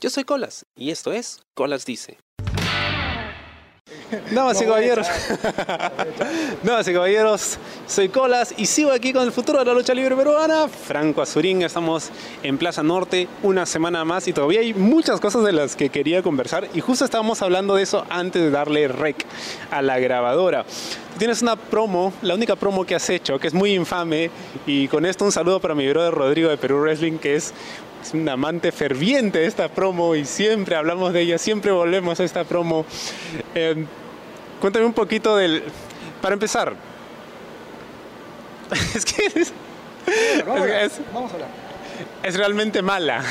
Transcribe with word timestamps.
Yo 0.00 0.08
soy 0.08 0.24
Colas 0.24 0.64
y 0.74 0.90
esto 0.90 1.12
es 1.12 1.40
Colas 1.52 1.84
Dice. 1.84 2.16
Damas 4.32 4.60
y 4.62 4.64
caballeros, 4.64 5.06
damas 6.62 6.88
y 6.88 6.92
caballeros, 6.92 7.58
soy 7.86 8.08
Colas 8.08 8.54
y 8.56 8.66
sigo 8.66 8.92
aquí 8.92 9.12
con 9.12 9.22
el 9.24 9.30
futuro 9.30 9.58
de 9.58 9.64
la 9.66 9.74
lucha 9.74 9.92
libre 9.92 10.16
peruana, 10.16 10.68
Franco 10.68 11.20
Azurín. 11.20 11.62
Estamos 11.62 12.10
en 12.42 12.56
Plaza 12.56 12.82
Norte 12.82 13.28
una 13.42 13.66
semana 13.66 14.04
más 14.04 14.26
y 14.26 14.32
todavía 14.32 14.60
hay 14.60 14.72
muchas 14.72 15.20
cosas 15.20 15.44
de 15.44 15.52
las 15.52 15.76
que 15.76 15.90
quería 15.90 16.22
conversar 16.22 16.68
y 16.72 16.80
justo 16.80 17.04
estábamos 17.04 17.42
hablando 17.42 17.76
de 17.76 17.82
eso 17.82 18.06
antes 18.08 18.42
de 18.42 18.50
darle 18.50 18.88
rec 18.88 19.26
a 19.70 19.82
la 19.82 19.98
grabadora. 19.98 20.64
Tienes 21.18 21.42
una 21.42 21.56
promo, 21.56 22.14
la 22.22 22.34
única 22.34 22.56
promo 22.56 22.86
que 22.86 22.94
has 22.94 23.10
hecho, 23.10 23.38
que 23.38 23.48
es 23.48 23.54
muy 23.54 23.74
infame 23.74 24.30
y 24.66 24.88
con 24.88 25.04
esto 25.04 25.24
un 25.26 25.32
saludo 25.32 25.60
para 25.60 25.74
mi 25.74 25.86
brother 25.88 26.14
Rodrigo 26.14 26.48
de 26.48 26.56
Perú 26.56 26.80
Wrestling, 26.80 27.18
que 27.18 27.36
es 27.36 27.52
es 28.02 28.14
un 28.14 28.28
amante 28.28 28.72
ferviente 28.72 29.40
de 29.40 29.46
esta 29.46 29.68
promo 29.68 30.14
y 30.14 30.24
siempre 30.24 30.76
hablamos 30.76 31.12
de 31.12 31.20
ella, 31.22 31.38
siempre 31.38 31.70
volvemos 31.72 32.18
a 32.20 32.24
esta 32.24 32.44
promo. 32.44 32.84
Eh, 33.54 33.84
cuéntame 34.60 34.86
un 34.86 34.92
poquito 34.94 35.36
del... 35.36 35.62
Para 36.22 36.34
empezar, 36.34 36.74
es 38.94 39.04
que 39.04 39.26
es, 39.40 39.52
Vamos, 40.46 40.60
a 40.60 40.62
hablar, 40.64 40.84
es, 40.84 41.00
vamos 41.14 41.30
a 41.30 41.34
hablar. 41.34 41.48
es 42.22 42.36
realmente 42.36 42.82
mala. 42.82 43.22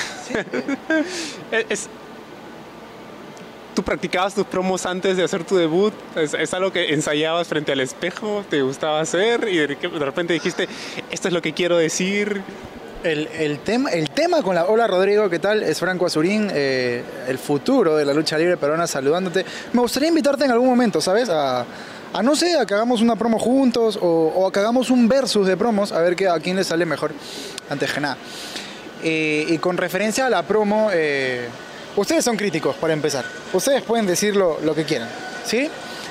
Es- 1.69 1.89
¿Tú 3.75 3.83
practicabas 3.83 4.33
tus 4.35 4.45
promos 4.45 4.85
antes 4.85 5.15
de 5.15 5.23
hacer 5.23 5.45
tu 5.45 5.55
debut? 5.55 5.93
¿Es, 6.15 6.33
es 6.33 6.53
algo 6.53 6.71
que 6.73 6.93
ensayabas 6.93 7.47
frente 7.47 7.71
al 7.71 7.79
espejo? 7.79 8.43
¿Te 8.49 8.61
gustaba 8.61 8.99
hacer? 8.99 9.47
Y 9.49 9.57
de 9.57 9.77
repente 9.99 10.33
dijiste, 10.33 10.67
esto 11.11 11.27
es 11.29 11.33
lo 11.33 11.41
que 11.41 11.53
quiero 11.53 11.77
decir. 11.77 12.41
El, 13.03 13.27
el 13.27 13.59
tema, 13.59 13.89
el 13.91 14.09
tema 14.09 14.41
con 14.41 14.55
la... 14.55 14.65
Hola 14.65 14.85
Rodrigo, 14.85 15.29
¿qué 15.29 15.39
tal? 15.39 15.63
Es 15.63 15.79
Franco 15.79 16.05
Azurín, 16.05 16.49
eh, 16.53 17.01
el 17.29 17.37
futuro 17.37 17.95
de 17.95 18.03
la 18.03 18.13
lucha 18.13 18.37
libre 18.37 18.57
peruana 18.57 18.87
saludándote. 18.87 19.45
Me 19.71 19.79
gustaría 19.81 20.09
invitarte 20.09 20.43
en 20.43 20.51
algún 20.51 20.67
momento, 20.67 20.99
¿sabes? 20.99 21.29
A, 21.29 21.65
a 22.11 22.23
no 22.23 22.35
sé, 22.35 22.57
a 22.57 22.65
que 22.65 22.73
hagamos 22.73 23.01
una 23.01 23.15
promo 23.15 23.39
juntos 23.39 23.97
o, 24.01 24.33
o 24.35 24.47
a 24.47 24.51
que 24.51 24.59
hagamos 24.59 24.89
un 24.89 25.07
versus 25.07 25.47
de 25.47 25.55
promos, 25.55 25.93
a 25.93 26.01
ver 26.01 26.17
que, 26.17 26.27
a 26.27 26.37
quién 26.41 26.57
le 26.57 26.65
sale 26.65 26.85
mejor 26.85 27.13
antes 27.69 27.89
que 27.93 28.01
nada. 28.01 28.17
Eh, 29.01 29.45
y 29.47 29.57
con 29.59 29.77
referencia 29.77 30.25
a 30.25 30.29
la 30.29 30.43
promo, 30.43 30.89
eh, 30.91 31.47
ustedes 31.95 32.25
son 32.25 32.35
críticos 32.35 32.75
para 32.75 32.91
empezar. 32.91 33.23
Ustedes 33.53 33.81
pueden 33.83 34.07
decir 34.07 34.35
lo, 34.35 34.59
lo 34.59 34.75
que 34.75 34.83
quieran, 34.83 35.07
¿sí? 35.45 35.69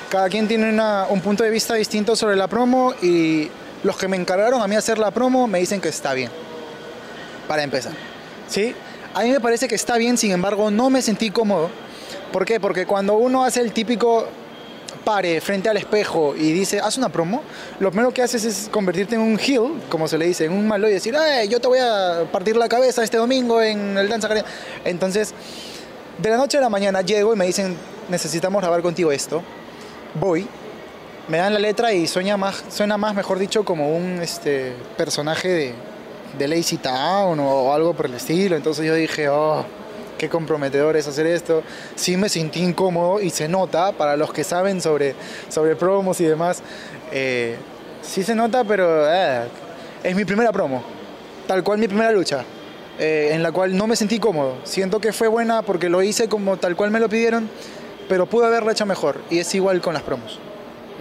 Cada 0.09 0.27
quien 0.27 0.47
tiene 0.47 0.67
una- 0.69 1.05
un 1.07 1.21
punto 1.21 1.43
de 1.43 1.51
vista 1.51 1.75
distinto 1.75 2.15
sobre 2.15 2.35
la 2.35 2.47
promo 2.47 2.95
y 3.03 3.47
los 3.83 3.95
que 3.95 4.07
me 4.07 4.17
encargaron 4.17 4.59
a 4.63 4.67
mí 4.67 4.75
hacer 4.75 4.97
la 4.97 5.11
promo 5.11 5.45
me 5.47 5.59
dicen 5.59 5.79
que 5.79 5.89
está 5.89 6.15
bien 6.15 6.31
para 7.49 7.63
empezar. 7.63 7.93
¿Sí? 8.47 8.75
A 9.15 9.23
mí 9.23 9.31
me 9.31 9.39
parece 9.39 9.67
que 9.67 9.73
está 9.73 9.97
bien, 9.97 10.17
sin 10.19 10.31
embargo, 10.31 10.69
no 10.69 10.91
me 10.91 11.01
sentí 11.01 11.31
cómodo. 11.31 11.71
¿Por 12.31 12.45
qué? 12.45 12.59
Porque 12.59 12.85
cuando 12.85 13.15
uno 13.15 13.43
hace 13.43 13.59
el 13.59 13.73
típico 13.73 14.27
pare 15.03 15.41
frente 15.41 15.67
al 15.67 15.77
espejo 15.77 16.35
y 16.35 16.51
dice, 16.51 16.79
haz 16.79 16.97
una 16.97 17.09
promo, 17.09 17.41
lo 17.79 17.89
primero 17.89 18.13
que 18.13 18.21
haces 18.21 18.45
es 18.45 18.69
convertirte 18.71 19.15
en 19.15 19.21
un 19.21 19.39
heel, 19.39 19.81
como 19.89 20.07
se 20.07 20.19
le 20.19 20.27
dice, 20.27 20.45
en 20.45 20.53
un 20.53 20.67
malo 20.67 20.87
y 20.87 20.93
decir, 20.93 21.15
"Ay, 21.15 21.47
yo 21.47 21.59
te 21.59 21.67
voy 21.67 21.79
a 21.79 22.27
partir 22.31 22.55
la 22.55 22.69
cabeza 22.69 23.03
este 23.03 23.17
domingo 23.17 23.61
en 23.63 23.97
el 23.97 24.07
Danza 24.07 24.27
Academy". 24.27 24.47
Entonces, 24.85 25.33
de 26.19 26.29
la 26.29 26.37
noche 26.37 26.59
a 26.59 26.61
la 26.61 26.69
mañana 26.69 27.01
llego 27.01 27.33
y 27.33 27.35
me 27.35 27.47
dicen, 27.47 27.75
necesitamos 28.09 28.61
grabar 28.61 28.83
contigo 28.83 29.11
esto. 29.11 29.41
Voy, 30.19 30.47
me 31.27 31.37
dan 31.37 31.53
la 31.53 31.59
letra 31.59 31.93
y 31.93 32.05
suena 32.05 32.37
más, 32.37 32.63
suena 32.69 32.97
más 32.97 33.15
mejor 33.15 33.39
dicho, 33.39 33.65
como 33.65 33.95
un 33.95 34.21
este, 34.21 34.73
personaje 34.97 35.47
de, 35.47 35.88
de 36.37 36.47
Lazy 36.47 36.77
Town 36.77 37.39
o, 37.39 37.73
algo 37.73 37.93
por 37.93 38.05
el 38.05 38.15
estilo. 38.15 38.55
Entonces 38.55 38.85
yo 38.85 38.93
dije, 38.95 39.29
oh, 39.29 39.65
qué 40.17 40.29
comprometedor 40.29 40.95
es 40.97 41.07
hacer 41.07 41.27
esto. 41.27 41.63
Sí 41.95 42.17
me 42.17 42.29
sentí 42.29 42.61
incómodo 42.61 43.21
y 43.21 43.29
se 43.29 43.47
nota, 43.47 43.91
para 43.91 44.17
los 44.17 44.31
que 44.33 44.43
saben 44.43 44.81
sobre, 44.81 45.15
sobre 45.49 45.75
promos 45.75 46.19
y 46.21 46.25
demás, 46.25 46.61
eh, 47.11 47.57
sí 48.01 48.23
se 48.23 48.35
nota, 48.35 48.63
pero 48.63 49.11
eh, 49.11 49.47
es 50.03 50.15
mi 50.15 50.25
primera 50.25 50.51
promo, 50.51 50.83
tal 51.47 51.63
cual 51.63 51.79
mi 51.79 51.87
primera 51.87 52.11
lucha. 52.11 52.43
eh, 53.01 53.29
en 53.31 53.41
la 53.41 53.53
cual 53.53 53.77
no 53.77 53.87
me 53.87 53.95
sentí 53.95 54.19
cómodo. 54.19 54.57
Siento 54.65 54.99
que 54.99 55.13
fue 55.13 55.29
buena 55.29 55.61
porque 55.61 55.87
lo 55.87 56.03
hice 56.03 56.27
como 56.27 56.57
tal 56.57 56.75
cual 56.75 56.91
me 56.91 56.99
lo 56.99 57.07
pidieron, 57.07 57.49
pero 58.09 58.25
pude 58.25 58.45
haberla 58.45 58.73
hecho 58.73 58.85
mejor. 58.85 59.21
Y 59.29 59.39
es 59.39 59.55
igual 59.55 59.79
con 59.79 59.93
las 59.93 60.03
promos 60.03 60.37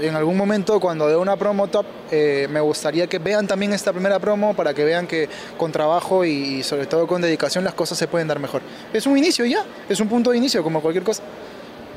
en 0.00 0.14
algún 0.14 0.36
momento 0.36 0.78
cuando 0.80 1.08
de 1.08 1.16
una 1.16 1.36
promo 1.36 1.66
top 1.68 1.86
eh, 2.10 2.46
me 2.50 2.60
gustaría 2.60 3.06
que 3.06 3.18
vean 3.18 3.46
también 3.46 3.72
esta 3.72 3.92
primera 3.92 4.18
promo 4.18 4.54
para 4.54 4.72
que 4.74 4.84
vean 4.84 5.06
que 5.06 5.28
con 5.56 5.72
trabajo 5.72 6.24
y, 6.24 6.30
y 6.30 6.62
sobre 6.62 6.86
todo 6.86 7.06
con 7.06 7.20
dedicación 7.20 7.64
las 7.64 7.74
cosas 7.74 7.98
se 7.98 8.06
pueden 8.08 8.28
dar 8.28 8.38
mejor. 8.38 8.62
Es 8.92 9.06
un 9.06 9.18
inicio 9.18 9.44
ya, 9.44 9.64
es 9.88 10.00
un 10.00 10.08
punto 10.08 10.30
de 10.30 10.36
inicio 10.38 10.62
como 10.62 10.80
cualquier 10.80 11.04
cosa. 11.04 11.22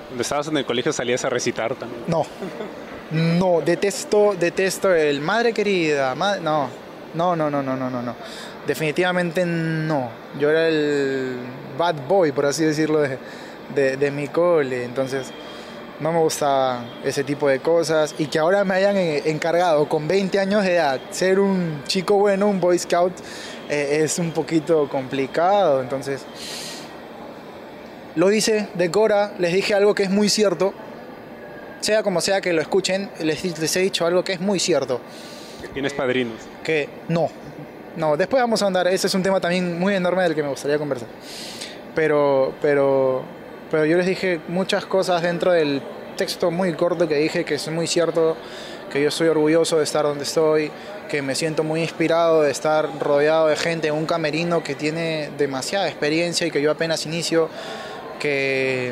Cuando 0.07 0.21
estabas 0.23 0.47
en 0.47 0.57
el 0.57 0.65
colegio 0.65 0.91
salías 0.91 1.23
a 1.25 1.29
recitar 1.29 1.75
también. 1.75 2.01
No, 2.07 2.25
no, 3.11 3.61
detesto, 3.61 4.35
detesto 4.39 4.93
el 4.93 5.21
madre 5.21 5.53
querida, 5.53 6.15
ma- 6.15 6.37
no, 6.37 6.67
no, 7.13 7.35
no, 7.35 7.49
no, 7.49 7.61
no, 7.61 7.75
no, 7.75 7.89
no, 7.89 8.01
no. 8.01 8.15
Definitivamente 8.67 9.45
no. 9.45 10.09
Yo 10.39 10.49
era 10.49 10.67
el 10.67 11.35
bad 11.77 11.95
boy, 12.07 12.31
por 12.31 12.45
así 12.45 12.63
decirlo, 12.63 12.99
de, 13.01 13.17
de, 13.75 13.97
de 13.97 14.11
mi 14.11 14.27
cole, 14.27 14.83
entonces 14.83 15.27
no 16.01 16.11
me 16.11 16.19
gustaba 16.19 16.83
ese 17.03 17.23
tipo 17.23 17.47
de 17.47 17.59
cosas 17.59 18.15
y 18.17 18.25
que 18.25 18.39
ahora 18.39 18.63
me 18.65 18.73
hayan 18.73 18.97
eh, 18.97 19.21
encargado 19.25 19.87
con 19.87 20.07
20 20.07 20.39
años 20.39 20.63
de 20.63 20.73
edad 20.75 20.99
ser 21.11 21.39
un 21.39 21.83
chico 21.85 22.15
bueno, 22.15 22.47
un 22.47 22.59
boy 22.59 22.77
scout, 22.79 23.13
eh, 23.69 23.99
es 24.03 24.17
un 24.17 24.31
poquito 24.31 24.89
complicado, 24.89 25.79
entonces 25.79 26.25
lo 28.15 28.31
hice 28.31 28.67
de 28.73 28.89
Cora, 28.89 29.33
les 29.37 29.53
dije 29.53 29.75
algo 29.75 29.93
que 29.93 30.03
es 30.03 30.09
muy 30.09 30.27
cierto, 30.27 30.73
sea 31.81 32.01
como 32.01 32.19
sea 32.19 32.41
que 32.41 32.51
lo 32.51 32.61
escuchen, 32.61 33.09
les, 33.19 33.59
les 33.59 33.75
he 33.75 33.79
dicho 33.79 34.05
algo 34.05 34.23
que 34.23 34.33
es 34.33 34.41
muy 34.41 34.59
cierto, 34.59 34.99
Tienes 35.73 35.93
padrinos. 35.93 36.35
que 36.63 36.89
no, 37.09 37.29
no, 37.95 38.17
después 38.17 38.41
vamos 38.41 38.63
a 38.63 38.67
andar, 38.67 38.87
ese 38.87 39.05
es 39.05 39.13
un 39.13 39.21
tema 39.21 39.39
también 39.39 39.79
muy 39.79 39.93
enorme 39.93 40.23
del 40.23 40.33
que 40.33 40.41
me 40.41 40.49
gustaría 40.49 40.79
conversar, 40.79 41.07
pero, 41.93 42.53
pero, 42.59 43.23
pero 43.71 43.85
yo 43.85 43.97
les 43.97 44.05
dije 44.05 44.41
muchas 44.49 44.85
cosas 44.85 45.21
dentro 45.21 45.53
del 45.53 45.81
texto 46.17 46.51
muy 46.51 46.73
corto 46.73 47.07
que 47.07 47.15
dije 47.15 47.45
que 47.45 47.55
es 47.55 47.67
muy 47.69 47.87
cierto, 47.87 48.35
que 48.91 49.01
yo 49.01 49.07
estoy 49.07 49.29
orgulloso 49.29 49.77
de 49.77 49.85
estar 49.85 50.03
donde 50.03 50.25
estoy, 50.25 50.69
que 51.09 51.21
me 51.21 51.33
siento 51.33 51.63
muy 51.63 51.81
inspirado 51.81 52.41
de 52.41 52.51
estar 52.51 52.87
rodeado 52.99 53.47
de 53.47 53.55
gente 53.55 53.87
en 53.87 53.95
un 53.95 54.05
camerino 54.05 54.61
que 54.61 54.75
tiene 54.75 55.29
demasiada 55.37 55.87
experiencia 55.87 56.45
y 56.45 56.51
que 56.51 56.61
yo 56.61 56.69
apenas 56.69 57.05
inicio, 57.05 57.49
que, 58.19 58.91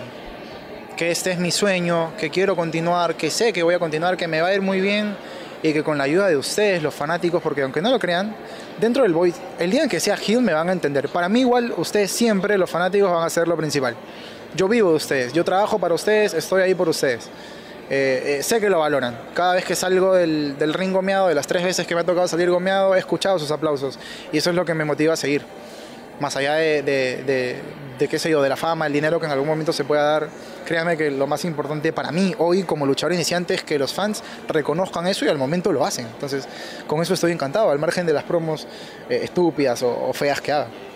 que 0.95 1.11
este 1.11 1.31
es 1.31 1.39
mi 1.39 1.51
sueño, 1.51 2.13
que 2.17 2.29
quiero 2.29 2.55
continuar, 2.55 3.15
que 3.15 3.29
sé 3.29 3.51
que 3.51 3.61
voy 3.63 3.75
a 3.75 3.79
continuar, 3.79 4.15
que 4.15 4.27
me 4.27 4.41
va 4.41 4.47
a 4.47 4.53
ir 4.53 4.61
muy 4.61 4.79
bien 4.79 5.15
y 5.61 5.73
que 5.73 5.83
con 5.83 5.97
la 5.97 6.05
ayuda 6.05 6.27
de 6.27 6.37
ustedes, 6.37 6.81
los 6.81 6.93
fanáticos, 6.93 7.43
porque 7.43 7.63
aunque 7.63 7.81
no 7.81 7.91
lo 7.91 7.99
crean, 7.99 8.33
dentro 8.79 9.03
del 9.03 9.11
Voice, 9.11 9.39
el 9.59 9.71
día 9.71 9.83
en 9.83 9.89
que 9.89 9.99
sea 9.99 10.17
Hill 10.25 10.41
me 10.41 10.53
van 10.53 10.69
a 10.69 10.71
entender. 10.71 11.09
Para 11.09 11.27
mí 11.27 11.41
igual 11.41 11.73
ustedes 11.75 12.11
siempre, 12.11 12.57
los 12.57 12.69
fanáticos, 12.69 13.11
van 13.11 13.25
a 13.25 13.29
ser 13.29 13.47
lo 13.47 13.57
principal. 13.57 13.95
Yo 14.55 14.67
vivo 14.67 14.89
de 14.89 14.95
ustedes, 14.95 15.33
yo 15.33 15.43
trabajo 15.43 15.77
para 15.77 15.93
ustedes, 15.93 16.33
estoy 16.33 16.61
ahí 16.63 16.73
por 16.73 16.89
ustedes. 16.89 17.29
Eh, 17.89 18.37
eh, 18.39 18.43
sé 18.43 18.59
que 18.59 18.69
lo 18.69 18.79
valoran. 18.79 19.17
Cada 19.33 19.55
vez 19.55 19.65
que 19.65 19.75
salgo 19.75 20.13
del, 20.13 20.57
del 20.57 20.73
ring 20.73 20.93
gomeado, 20.93 21.27
de 21.27 21.35
las 21.35 21.47
tres 21.47 21.63
veces 21.63 21.87
que 21.87 21.95
me 21.95 22.01
ha 22.01 22.03
tocado 22.03 22.27
salir 22.27 22.49
gomeado, 22.49 22.95
he 22.95 22.99
escuchado 22.99 23.39
sus 23.39 23.51
aplausos. 23.51 23.97
Y 24.31 24.37
eso 24.37 24.49
es 24.51 24.55
lo 24.55 24.65
que 24.65 24.73
me 24.73 24.85
motiva 24.85 25.13
a 25.13 25.17
seguir. 25.17 25.43
Más 26.19 26.35
allá 26.35 26.55
de, 26.55 26.83
de, 26.83 27.23
de, 27.23 27.55
de, 27.97 28.07
qué 28.07 28.19
sé 28.19 28.29
yo, 28.29 28.41
de 28.41 28.49
la 28.49 28.57
fama, 28.57 28.85
el 28.85 28.93
dinero 28.93 29.19
que 29.19 29.25
en 29.25 29.31
algún 29.31 29.47
momento 29.47 29.71
se 29.71 29.85
pueda 29.85 30.03
dar, 30.03 30.29
créanme 30.65 30.97
que 30.97 31.09
lo 31.09 31.27
más 31.27 31.45
importante 31.45 31.93
para 31.93 32.11
mí 32.11 32.35
hoy 32.39 32.63
como 32.63 32.85
luchador 32.85 33.13
iniciante 33.13 33.53
es 33.53 33.63
que 33.63 33.79
los 33.79 33.93
fans 33.93 34.21
reconozcan 34.47 35.07
eso 35.07 35.25
y 35.25 35.29
al 35.29 35.37
momento 35.37 35.71
lo 35.71 35.85
hacen. 35.85 36.05
Entonces, 36.07 36.47
con 36.87 37.01
eso 37.01 37.13
estoy 37.13 37.31
encantado, 37.31 37.71
al 37.71 37.79
margen 37.79 38.05
de 38.05 38.13
las 38.13 38.23
promos 38.23 38.67
eh, 39.09 39.21
estúpidas 39.23 39.81
o, 39.81 40.09
o 40.09 40.13
feas 40.13 40.41
que 40.41 40.51
hagan. 40.51 40.88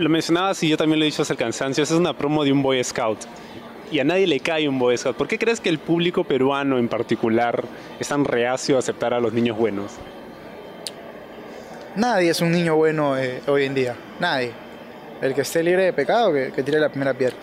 Lo 0.00 0.08
mencionabas 0.08 0.62
y 0.62 0.68
yo 0.70 0.78
también 0.78 0.98
lo 0.98 1.04
he 1.04 1.10
dicho 1.10 1.20
hasta 1.20 1.34
el 1.34 1.38
cansancio, 1.38 1.84
esa 1.84 1.92
es 1.92 2.00
una 2.00 2.16
promo 2.16 2.42
de 2.42 2.50
un 2.50 2.62
Boy 2.62 2.82
Scout. 2.82 3.18
Y 3.92 3.98
a 3.98 4.04
nadie 4.04 4.26
le 4.26 4.40
cae 4.40 4.66
un 4.66 4.78
Boy 4.78 4.96
Scout. 4.96 5.14
¿Por 5.14 5.28
qué 5.28 5.38
crees 5.38 5.60
que 5.60 5.68
el 5.68 5.78
público 5.78 6.24
peruano 6.24 6.78
en 6.78 6.88
particular 6.88 7.62
es 7.98 8.08
tan 8.08 8.24
reacio 8.24 8.76
a 8.76 8.78
aceptar 8.78 9.12
a 9.12 9.20
los 9.20 9.34
niños 9.34 9.58
buenos? 9.58 9.92
Nadie 11.96 12.30
es 12.30 12.40
un 12.40 12.50
niño 12.50 12.76
bueno 12.76 13.18
eh, 13.18 13.42
hoy 13.46 13.66
en 13.66 13.74
día. 13.74 13.94
Nadie. 14.18 14.52
El 15.20 15.34
que 15.34 15.42
esté 15.42 15.62
libre 15.62 15.82
de 15.82 15.92
pecado, 15.92 16.32
que, 16.32 16.62
tire 16.62 16.80
la 16.80 16.88
primera 16.88 17.12
piedra. 17.12 17.36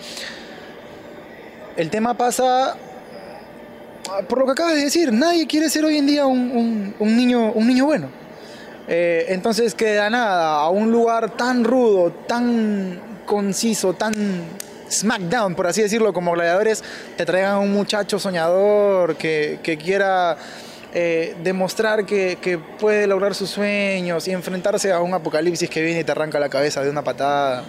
El 1.76 1.90
tema 1.90 2.14
pasa 2.14 2.76
por 4.28 4.40
lo 4.40 4.46
que 4.46 4.50
acabas 4.50 4.74
de 4.74 4.82
decir. 4.82 5.12
Nadie 5.12 5.46
quiere 5.46 5.70
ser 5.70 5.84
hoy 5.84 5.98
en 5.98 6.06
día 6.08 6.26
un 6.26 6.92
niño 6.98 7.52
bueno. 7.84 8.08
Eh, 8.88 9.26
entonces 9.28 9.74
queda 9.74 10.08
nada 10.08 10.54
a 10.54 10.70
un 10.70 10.90
lugar 10.90 11.36
tan 11.36 11.62
rudo, 11.62 12.10
tan 12.26 12.98
conciso, 13.26 13.92
tan 13.92 14.14
smackdown, 14.90 15.54
por 15.54 15.66
así 15.66 15.82
decirlo, 15.82 16.14
como 16.14 16.32
gladiadores, 16.32 16.82
te 17.16 17.26
traigan 17.26 17.58
un 17.58 17.72
muchacho 17.72 18.18
soñador 18.18 19.16
que, 19.16 19.60
que 19.62 19.76
quiera 19.76 20.38
eh, 20.94 21.36
demostrar 21.42 22.06
que, 22.06 22.38
que, 22.40 22.56
puede 22.56 23.06
lograr 23.06 23.34
sus 23.34 23.50
sueños 23.50 24.26
y 24.26 24.30
enfrentarse 24.30 24.90
a 24.90 25.00
un 25.00 25.12
apocalipsis 25.12 25.68
que 25.68 25.82
viene 25.82 26.00
y 26.00 26.04
te 26.04 26.12
arranca 26.12 26.40
la 26.40 26.48
cabeza 26.48 26.82
de 26.82 26.88
una 26.88 27.02
patada. 27.02 27.64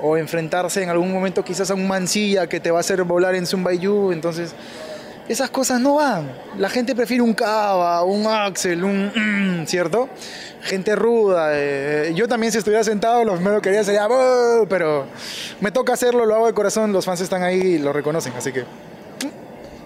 o 0.00 0.16
enfrentarse 0.16 0.82
en 0.82 0.90
algún 0.90 1.12
momento 1.12 1.44
quizás 1.44 1.70
a 1.70 1.74
un 1.74 1.86
mancilla 1.86 2.48
que 2.48 2.58
te 2.58 2.72
va 2.72 2.78
a 2.78 2.80
hacer 2.80 3.04
volar 3.04 3.36
en 3.36 3.46
Zumbayu, 3.46 4.10
entonces 4.10 4.52
esas 5.32 5.50
cosas 5.50 5.80
no 5.80 5.96
van. 5.96 6.30
La 6.58 6.68
gente 6.68 6.94
prefiere 6.94 7.22
un 7.22 7.34
Cava, 7.34 8.02
un 8.04 8.26
Axel, 8.26 8.84
un... 8.84 9.62
Mm, 9.62 9.66
¿Cierto? 9.66 10.08
Gente 10.62 10.94
ruda. 10.94 11.50
Eh, 11.52 12.12
yo 12.14 12.28
también 12.28 12.52
si 12.52 12.58
estuviera 12.58 12.84
sentado, 12.84 13.24
los 13.24 13.40
medios 13.40 13.62
quería 13.62 13.82
sería... 13.82 14.06
Pero 14.68 15.06
me 15.60 15.72
toca 15.72 15.94
hacerlo, 15.94 16.26
lo 16.26 16.34
hago 16.34 16.46
de 16.46 16.54
corazón, 16.54 16.92
los 16.92 17.04
fans 17.04 17.20
están 17.20 17.42
ahí 17.42 17.60
y 17.60 17.78
lo 17.78 17.92
reconocen, 17.92 18.32
así 18.36 18.52
que... 18.52 18.64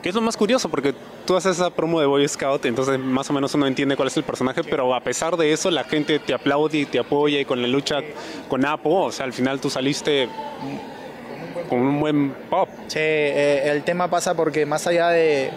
Que 0.02 0.10
es 0.10 0.14
lo 0.14 0.20
más 0.20 0.36
curioso, 0.36 0.68
porque 0.68 0.94
tú 1.24 1.34
haces 1.34 1.56
esa 1.56 1.70
promo 1.70 1.98
de 1.98 2.06
Boy 2.06 2.28
Scout, 2.28 2.64
entonces 2.66 2.96
más 2.98 3.28
o 3.28 3.32
menos 3.32 3.52
uno 3.54 3.66
entiende 3.66 3.96
cuál 3.96 4.06
es 4.06 4.16
el 4.16 4.22
personaje, 4.22 4.62
pero 4.62 4.94
a 4.94 5.00
pesar 5.00 5.36
de 5.36 5.52
eso, 5.52 5.68
la 5.70 5.82
gente 5.82 6.20
te 6.20 6.32
aplaude 6.32 6.78
y 6.78 6.86
te 6.86 7.00
apoya 7.00 7.40
y 7.40 7.44
con 7.44 7.60
la 7.60 7.66
lucha 7.66 7.96
con 8.48 8.64
Apo, 8.64 9.06
o 9.06 9.10
sea, 9.10 9.26
al 9.26 9.32
final 9.32 9.58
tú 9.58 9.68
saliste 9.68 10.28
con 11.66 11.80
un 11.80 12.00
buen 12.00 12.32
pop. 12.50 12.68
Sí, 12.88 12.98
eh, 12.98 13.62
el 13.66 13.82
tema 13.82 14.08
pasa 14.08 14.34
porque 14.34 14.66
más 14.66 14.86
allá 14.86 15.10
de, 15.10 15.50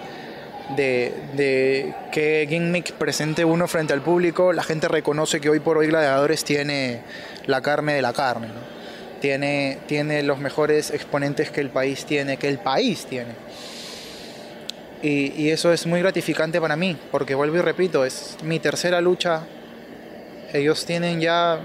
de, 0.76 1.14
de, 1.34 1.94
que 2.12 2.46
gimmick 2.50 2.94
presente 2.94 3.46
uno 3.46 3.68
frente 3.68 3.94
al 3.94 4.02
público, 4.02 4.54
la 4.54 4.64
gente 4.64 4.88
reconoce 4.88 5.40
que 5.40 5.50
hoy 5.50 5.60
por 5.60 5.78
hoy 5.78 5.88
Gladiadores 5.88 6.44
tiene 6.44 7.02
la 7.46 7.62
carne 7.62 7.94
de 7.94 8.02
la 8.02 8.14
carne. 8.14 8.48
Tiene, 9.20 9.80
tiene 9.88 10.24
los 10.24 10.40
mejores 10.40 10.92
exponentes 10.92 11.52
que 11.52 11.60
el 11.60 11.70
país 11.70 12.06
tiene, 12.06 12.38
que 12.38 12.48
el 12.48 12.60
país 12.60 13.06
tiene. 13.06 13.34
Y, 15.02 15.34
y, 15.42 15.50
eso 15.50 15.72
es 15.74 15.86
muy 15.86 16.02
gratificante 16.02 16.60
para 16.60 16.76
mí, 16.76 16.98
porque 17.12 17.36
vuelvo 17.36 17.58
y 17.58 17.62
repito, 17.62 18.06
es 18.06 18.38
mi 18.44 18.60
tercera 18.60 19.02
lucha. 19.02 19.44
Ellos 20.54 20.86
tienen 20.86 21.20
ya, 21.20 21.60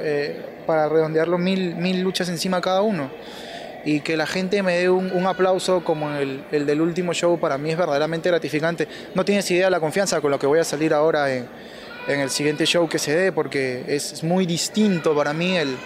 eh, 0.00 0.44
para 0.66 0.88
redondearlo, 0.88 1.38
mil, 1.38 1.74
mil 1.76 2.00
luchas 2.00 2.28
encima 2.28 2.60
cada 2.60 2.82
uno 2.82 3.10
y 3.84 4.00
que 4.00 4.16
la 4.16 4.26
gente 4.26 4.62
me 4.62 4.76
dé 4.76 4.90
un, 4.90 5.26
aplauso 5.26 5.82
como 5.84 6.10
el, 6.12 6.44
el, 6.52 6.66
del 6.66 6.80
último 6.80 7.12
show 7.12 7.38
para 7.38 7.58
mí 7.58 7.70
es 7.70 7.76
verdaderamente 7.76 8.28
gratificante. 8.28 8.88
No 9.14 9.24
tienes 9.24 9.50
idea 9.50 9.66
de 9.66 9.70
la 9.70 9.80
confianza 9.80 10.20
con 10.20 10.30
lo 10.30 10.38
que 10.38 10.46
voy 10.46 10.58
a 10.58 10.64
salir 10.64 10.92
ahora 10.92 11.32
en, 11.34 11.46
en 12.06 12.20
el 12.20 12.30
siguiente 12.30 12.66
show 12.66 12.88
que 12.88 12.98
se 12.98 13.14
dé 13.14 13.32
porque 13.32 13.84
es 13.86 14.22
muy 14.22 14.46
distinto 14.46 15.14
para 15.14 15.32
mí 15.32 15.56
el, 15.56 15.76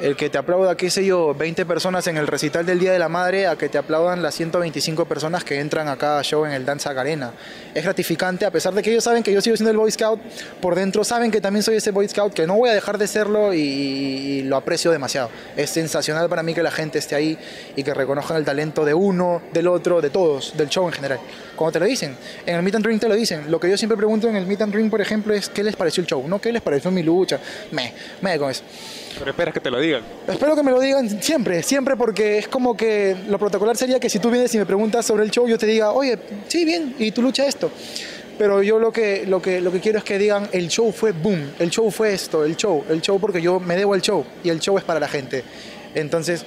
el 0.00 0.16
que 0.16 0.28
te 0.28 0.38
aplauda, 0.38 0.76
qué 0.76 0.90
sé 0.90 1.04
yo, 1.04 1.34
20 1.34 1.66
personas 1.66 2.06
en 2.06 2.16
el 2.16 2.26
recital 2.26 2.66
del 2.66 2.78
Día 2.78 2.92
de 2.92 2.98
la 2.98 3.08
Madre 3.08 3.46
a 3.46 3.56
que 3.56 3.68
te 3.68 3.78
aplaudan 3.78 4.22
las 4.22 4.34
125 4.34 5.04
personas 5.04 5.44
que 5.44 5.60
entran 5.60 5.88
a 5.88 5.96
cada 5.96 6.22
show 6.22 6.44
en 6.44 6.52
el 6.52 6.64
Danza 6.64 6.90
Arena. 6.90 7.32
Es 7.74 7.84
gratificante, 7.84 8.44
a 8.44 8.50
pesar 8.50 8.74
de 8.74 8.82
que 8.82 8.90
ellos 8.90 9.04
saben 9.04 9.22
que 9.22 9.32
yo 9.32 9.40
sigo 9.40 9.56
siendo 9.56 9.70
el 9.70 9.76
Boy 9.76 9.90
Scout, 9.90 10.20
por 10.60 10.74
dentro 10.74 11.04
saben 11.04 11.30
que 11.30 11.40
también 11.40 11.62
soy 11.62 11.76
ese 11.76 11.90
Boy 11.90 12.08
Scout, 12.08 12.34
que 12.34 12.46
no 12.46 12.56
voy 12.56 12.70
a 12.70 12.72
dejar 12.72 12.98
de 12.98 13.06
serlo 13.06 13.54
y, 13.54 14.42
lo 14.44 14.56
aprecio 14.56 14.90
demasiado. 14.90 15.30
Es 15.56 15.70
sensacional 15.70 16.28
para 16.28 16.42
mí 16.42 16.54
que 16.54 16.62
la 16.62 16.70
gente 16.70 16.98
esté 16.98 17.14
ahí 17.14 17.38
y 17.76 17.82
que 17.82 17.94
reconozcan 17.94 18.36
el 18.36 18.44
talento 18.44 18.84
de 18.84 18.94
uno, 18.94 19.42
del 19.52 19.68
otro, 19.68 20.00
de 20.00 20.10
todos, 20.10 20.56
del 20.56 20.68
show 20.68 20.86
en 20.86 20.92
general. 20.92 21.20
Como 21.56 21.70
te 21.70 21.78
lo 21.78 21.86
dicen, 21.86 22.16
en 22.46 22.56
el 22.56 22.62
Meet 22.62 22.76
and 22.76 22.86
Ring 22.86 23.00
te 23.00 23.08
lo 23.08 23.14
dicen. 23.14 23.50
Lo 23.50 23.60
que 23.60 23.70
yo 23.70 23.76
siempre 23.76 23.96
pregunto 23.96 24.28
en 24.28 24.36
el 24.36 24.46
Meet 24.46 24.62
and 24.62 24.74
Ring, 24.74 24.90
por 24.90 25.00
ejemplo, 25.00 25.32
es 25.34 25.48
¿qué 25.48 25.62
les 25.62 25.76
pareció 25.76 26.00
el 26.00 26.06
show? 26.06 26.26
No, 26.26 26.40
¿qué 26.40 26.52
les 26.52 26.62
pareció 26.62 26.90
mi 26.90 27.02
lucha? 27.02 27.38
Me, 27.70 27.92
me 28.20 28.38
con 28.38 28.50
eso. 28.50 28.62
Pero 29.18 29.30
esperas 29.30 29.54
que 29.54 29.60
te 29.60 29.70
lo 29.70 29.78
digan. 29.78 30.02
Espero 30.26 30.56
que 30.56 30.62
me 30.62 30.70
lo 30.70 30.80
digan 30.80 31.22
siempre, 31.22 31.62
siempre 31.62 31.96
porque 31.96 32.38
es 32.38 32.48
como 32.48 32.76
que 32.76 33.16
lo 33.28 33.38
protocolar 33.38 33.76
sería 33.76 34.00
que 34.00 34.08
si 34.08 34.18
tú 34.18 34.30
vienes 34.30 34.54
y 34.54 34.58
me 34.58 34.66
preguntas 34.66 35.06
sobre 35.06 35.22
el 35.22 35.30
show, 35.30 35.46
yo 35.46 35.56
te 35.56 35.66
diga, 35.66 35.92
oye, 35.92 36.18
sí, 36.48 36.64
bien, 36.64 36.94
y 36.98 37.12
tu 37.12 37.22
lucha 37.22 37.46
esto. 37.46 37.70
Pero 38.36 38.62
yo 38.64 38.80
lo 38.80 38.92
que, 38.92 39.24
lo, 39.26 39.40
que, 39.40 39.60
lo 39.60 39.70
que 39.70 39.78
quiero 39.78 39.98
es 39.98 40.04
que 40.04 40.18
digan, 40.18 40.48
el 40.50 40.68
show 40.68 40.90
fue 40.90 41.12
boom, 41.12 41.52
el 41.60 41.70
show 41.70 41.88
fue 41.90 42.12
esto, 42.12 42.44
el 42.44 42.56
show, 42.56 42.84
el 42.90 43.00
show 43.00 43.20
porque 43.20 43.40
yo 43.40 43.60
me 43.60 43.76
debo 43.76 43.94
al 43.94 44.02
show 44.02 44.24
y 44.42 44.48
el 44.48 44.58
show 44.58 44.76
es 44.76 44.82
para 44.82 44.98
la 44.98 45.06
gente. 45.06 45.44
Entonces, 45.94 46.44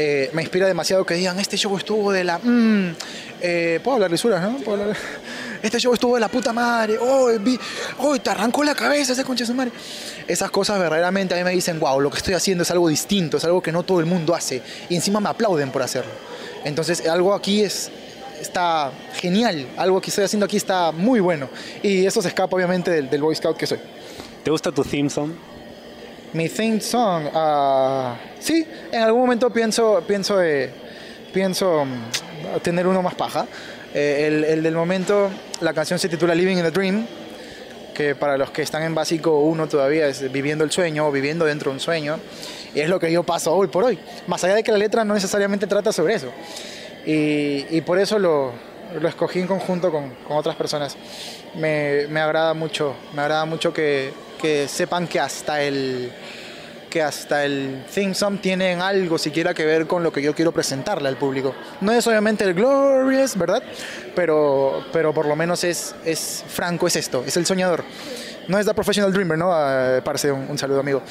eh, 0.00 0.30
me 0.32 0.42
inspira 0.42 0.68
demasiado 0.68 1.04
que 1.04 1.14
digan, 1.14 1.40
este 1.40 1.56
show 1.56 1.76
estuvo 1.76 2.12
de 2.12 2.22
la... 2.22 2.38
Mm, 2.38 2.94
eh, 3.40 3.80
Puedo 3.82 3.96
hablar 3.96 4.12
lisuras, 4.12 4.40
¿no? 4.40 4.58
¿Puedo 4.58 4.80
hablar? 4.80 4.96
Este 5.60 5.80
show 5.80 5.92
estuvo 5.92 6.14
de 6.14 6.20
la 6.20 6.28
puta 6.28 6.52
madre. 6.52 6.96
Oh, 7.00 7.28
oh 7.98 8.20
te 8.20 8.30
arrancó 8.30 8.62
la 8.62 8.76
cabeza 8.76 9.12
ese 9.12 9.24
concha 9.24 9.42
de 9.42 9.48
su 9.48 9.54
madre. 9.54 9.72
Esas 10.28 10.52
cosas 10.52 10.78
verdaderamente 10.78 11.34
a 11.34 11.38
mí 11.38 11.42
me 11.42 11.50
dicen, 11.50 11.80
wow, 11.80 12.00
lo 12.00 12.12
que 12.12 12.18
estoy 12.18 12.34
haciendo 12.34 12.62
es 12.62 12.70
algo 12.70 12.88
distinto, 12.88 13.38
es 13.38 13.44
algo 13.44 13.60
que 13.60 13.72
no 13.72 13.82
todo 13.82 13.98
el 13.98 14.06
mundo 14.06 14.36
hace. 14.36 14.62
Y 14.88 14.94
encima 14.94 15.18
me 15.18 15.30
aplauden 15.30 15.72
por 15.72 15.82
hacerlo. 15.82 16.12
Entonces, 16.62 17.04
algo 17.08 17.34
aquí 17.34 17.62
es, 17.62 17.90
está 18.40 18.92
genial. 19.14 19.66
Algo 19.76 20.00
que 20.00 20.10
estoy 20.10 20.22
haciendo 20.22 20.46
aquí 20.46 20.56
está 20.56 20.92
muy 20.92 21.18
bueno. 21.18 21.48
Y 21.82 22.06
eso 22.06 22.22
se 22.22 22.28
escapa 22.28 22.54
obviamente 22.54 22.92
del, 22.92 23.10
del 23.10 23.20
Boy 23.20 23.34
Scout 23.34 23.56
que 23.56 23.66
soy. 23.66 23.80
¿Te 24.44 24.50
gusta 24.52 24.70
tu 24.70 24.84
theme 24.84 25.10
song? 25.10 25.32
Mi 26.34 26.48
theme 26.50 26.78
song, 26.80 27.24
uh, 27.34 28.14
sí, 28.38 28.66
en 28.92 29.00
algún 29.00 29.22
momento 29.22 29.48
pienso, 29.48 30.02
pienso, 30.06 30.42
eh, 30.42 30.70
pienso 31.32 31.86
mm, 31.86 32.60
tener 32.62 32.86
uno 32.86 33.00
más 33.02 33.14
paja. 33.14 33.46
Eh, 33.94 34.26
el, 34.26 34.44
el, 34.44 34.62
del 34.62 34.74
momento, 34.74 35.30
la 35.62 35.72
canción 35.72 35.98
se 35.98 36.06
titula 36.06 36.34
Living 36.34 36.58
in 36.58 36.66
a 36.66 36.70
Dream, 36.70 37.06
que 37.94 38.14
para 38.14 38.36
los 38.36 38.50
que 38.50 38.60
están 38.60 38.82
en 38.82 38.94
básico 38.94 39.40
uno 39.40 39.68
todavía 39.68 40.06
es 40.06 40.30
viviendo 40.30 40.64
el 40.64 40.70
sueño 40.70 41.06
o 41.06 41.10
viviendo 41.10 41.46
dentro 41.46 41.70
de 41.70 41.76
un 41.76 41.80
sueño. 41.80 42.18
Y 42.74 42.80
es 42.80 42.90
lo 42.90 43.00
que 43.00 43.10
yo 43.10 43.22
paso 43.22 43.54
hoy 43.54 43.68
por 43.68 43.84
hoy. 43.84 43.98
Más 44.26 44.44
allá 44.44 44.56
de 44.56 44.62
que 44.62 44.70
la 44.70 44.78
letra 44.78 45.06
no 45.06 45.14
necesariamente 45.14 45.66
trata 45.66 45.92
sobre 45.92 46.14
eso. 46.14 46.30
Y, 47.06 47.64
y 47.70 47.80
por 47.80 47.98
eso 47.98 48.18
lo, 48.18 48.52
lo, 49.00 49.08
escogí 49.08 49.40
en 49.40 49.46
conjunto 49.46 49.90
con, 49.90 50.10
con 50.28 50.36
otras 50.36 50.56
personas. 50.56 50.94
Me, 51.54 52.06
me, 52.08 52.20
agrada 52.20 52.52
mucho, 52.52 52.94
me 53.14 53.22
agrada 53.22 53.46
mucho 53.46 53.72
que, 53.72 54.12
que 54.38 54.68
sepan 54.68 55.06
que 55.06 55.20
hasta 55.20 55.62
el 55.62 56.12
que 56.88 57.02
hasta 57.02 57.44
el 57.44 57.84
theme 57.92 58.14
song 58.14 58.38
tienen 58.40 58.80
algo 58.80 59.18
siquiera 59.18 59.54
que 59.54 59.64
ver 59.64 59.86
con 59.86 60.02
lo 60.02 60.12
que 60.12 60.22
yo 60.22 60.34
quiero 60.34 60.52
presentarle 60.52 61.08
al 61.08 61.16
público. 61.16 61.54
No 61.80 61.92
es 61.92 62.06
obviamente 62.06 62.44
el 62.44 62.54
glorious, 62.54 63.36
¿verdad? 63.36 63.62
Pero, 64.14 64.84
pero 64.92 65.12
por 65.12 65.26
lo 65.26 65.36
menos 65.36 65.64
es, 65.64 65.94
es 66.04 66.44
franco, 66.48 66.86
es 66.86 66.96
esto, 66.96 67.22
es 67.26 67.36
el 67.36 67.46
soñador. 67.46 67.84
No 68.48 68.58
es 68.58 68.64
The 68.64 68.72
Professional 68.72 69.12
Dreamer, 69.12 69.36
¿no? 69.36 69.50
Uh, 69.50 70.02
parece 70.02 70.32
un, 70.32 70.50
un, 70.50 70.56
saludo, 70.56 70.80
amigo. 70.80 71.02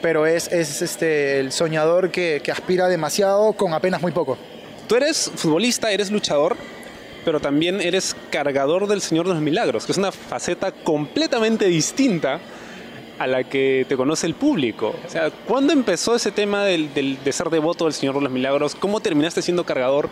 Pero 0.00 0.24
es, 0.24 0.46
es 0.52 0.82
este, 0.82 1.40
el 1.40 1.50
soñador 1.50 2.12
que, 2.12 2.40
que 2.44 2.52
aspira 2.52 2.86
demasiado 2.86 3.52
con 3.54 3.74
apenas 3.74 4.00
muy 4.00 4.12
poco. 4.12 4.38
Tú 4.86 4.94
eres 4.94 5.28
futbolista, 5.34 5.90
eres 5.90 6.12
luchador, 6.12 6.56
pero 7.24 7.40
también 7.40 7.80
eres 7.80 8.14
cargador 8.30 8.86
del 8.86 9.00
Señor 9.00 9.26
de 9.26 9.34
los 9.34 9.42
Milagros, 9.42 9.84
que 9.84 9.90
es 9.90 9.98
una 9.98 10.12
faceta 10.12 10.70
completamente 10.70 11.64
distinta 11.64 12.38
a 13.18 13.26
la 13.26 13.44
que 13.44 13.86
te 13.88 13.96
conoce 13.96 14.26
el 14.26 14.34
público. 14.34 14.94
O 15.06 15.10
sea, 15.10 15.30
¿cuándo 15.30 15.72
empezó 15.72 16.14
ese 16.14 16.30
tema 16.30 16.64
del, 16.64 16.92
de 16.92 17.32
ser 17.32 17.50
devoto 17.50 17.84
del 17.84 17.94
Señor 17.94 18.14
de 18.16 18.20
los 18.22 18.30
Milagros? 18.30 18.74
¿Cómo 18.74 19.00
terminaste 19.00 19.42
siendo 19.42 19.64
cargador? 19.64 20.08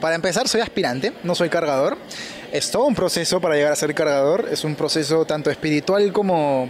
Para 0.00 0.16
empezar, 0.16 0.48
soy 0.48 0.60
aspirante, 0.60 1.12
no 1.22 1.34
soy 1.34 1.48
cargador. 1.48 1.96
Es 2.52 2.70
todo 2.70 2.86
un 2.86 2.94
proceso 2.94 3.40
para 3.40 3.54
llegar 3.54 3.72
a 3.72 3.76
ser 3.76 3.94
cargador. 3.94 4.48
Es 4.50 4.64
un 4.64 4.74
proceso 4.74 5.24
tanto 5.24 5.50
espiritual 5.50 6.12
como 6.12 6.68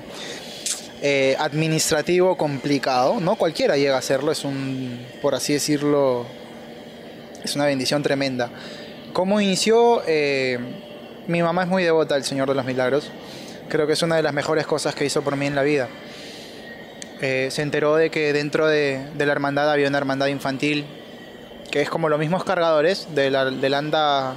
eh, 1.03 1.37
administrativo 1.39 2.37
complicado. 2.37 3.19
No 3.21 3.37
cualquiera 3.37 3.77
llega 3.77 3.97
a 3.97 3.99
hacerlo. 3.99 4.31
Es 4.31 4.45
un, 4.45 5.05
por 5.23 5.35
así 5.35 5.55
decirlo, 5.55 6.27
es 7.43 7.57
una 7.57 7.65
bendición 7.65 8.03
tremenda. 8.03 8.51
¿Cómo 9.13 9.41
inició? 9.41 10.03
Eh, 10.07 10.59
mi 11.27 11.43
mamá 11.43 11.63
es 11.63 11.69
muy 11.69 11.83
devota 11.83 12.15
al 12.15 12.25
Señor 12.25 12.49
de 12.49 12.55
los 12.55 12.65
Milagros 12.65 13.11
creo 13.71 13.87
que 13.87 13.95
es 13.95 14.03
una 14.03 14.17
de 14.17 14.23
las 14.23 14.35
mejores 14.35 14.67
cosas 14.67 14.95
que 14.95 15.07
hizo 15.07 15.23
por 15.23 15.37
mí 15.37 15.47
en 15.47 15.55
la 15.55 15.63
vida. 15.63 15.89
Eh, 17.23 17.49
se 17.51 17.63
enteró 17.63 17.97
de 17.97 18.11
que 18.11 18.33
dentro 18.33 18.67
de, 18.67 19.03
la 19.17 19.33
hermandad 19.33 19.71
había 19.71 19.89
una 19.89 19.99
hermandad 19.99 20.27
infantil, 20.27 20.85
que 21.71 21.81
es 21.81 21.89
como 21.89 22.09
los 22.09 22.19
mismos 22.19 22.45
cargadores 22.45 23.15
de 23.15 23.31
la, 23.31 23.47
de 23.47 23.75
anda 23.75 24.35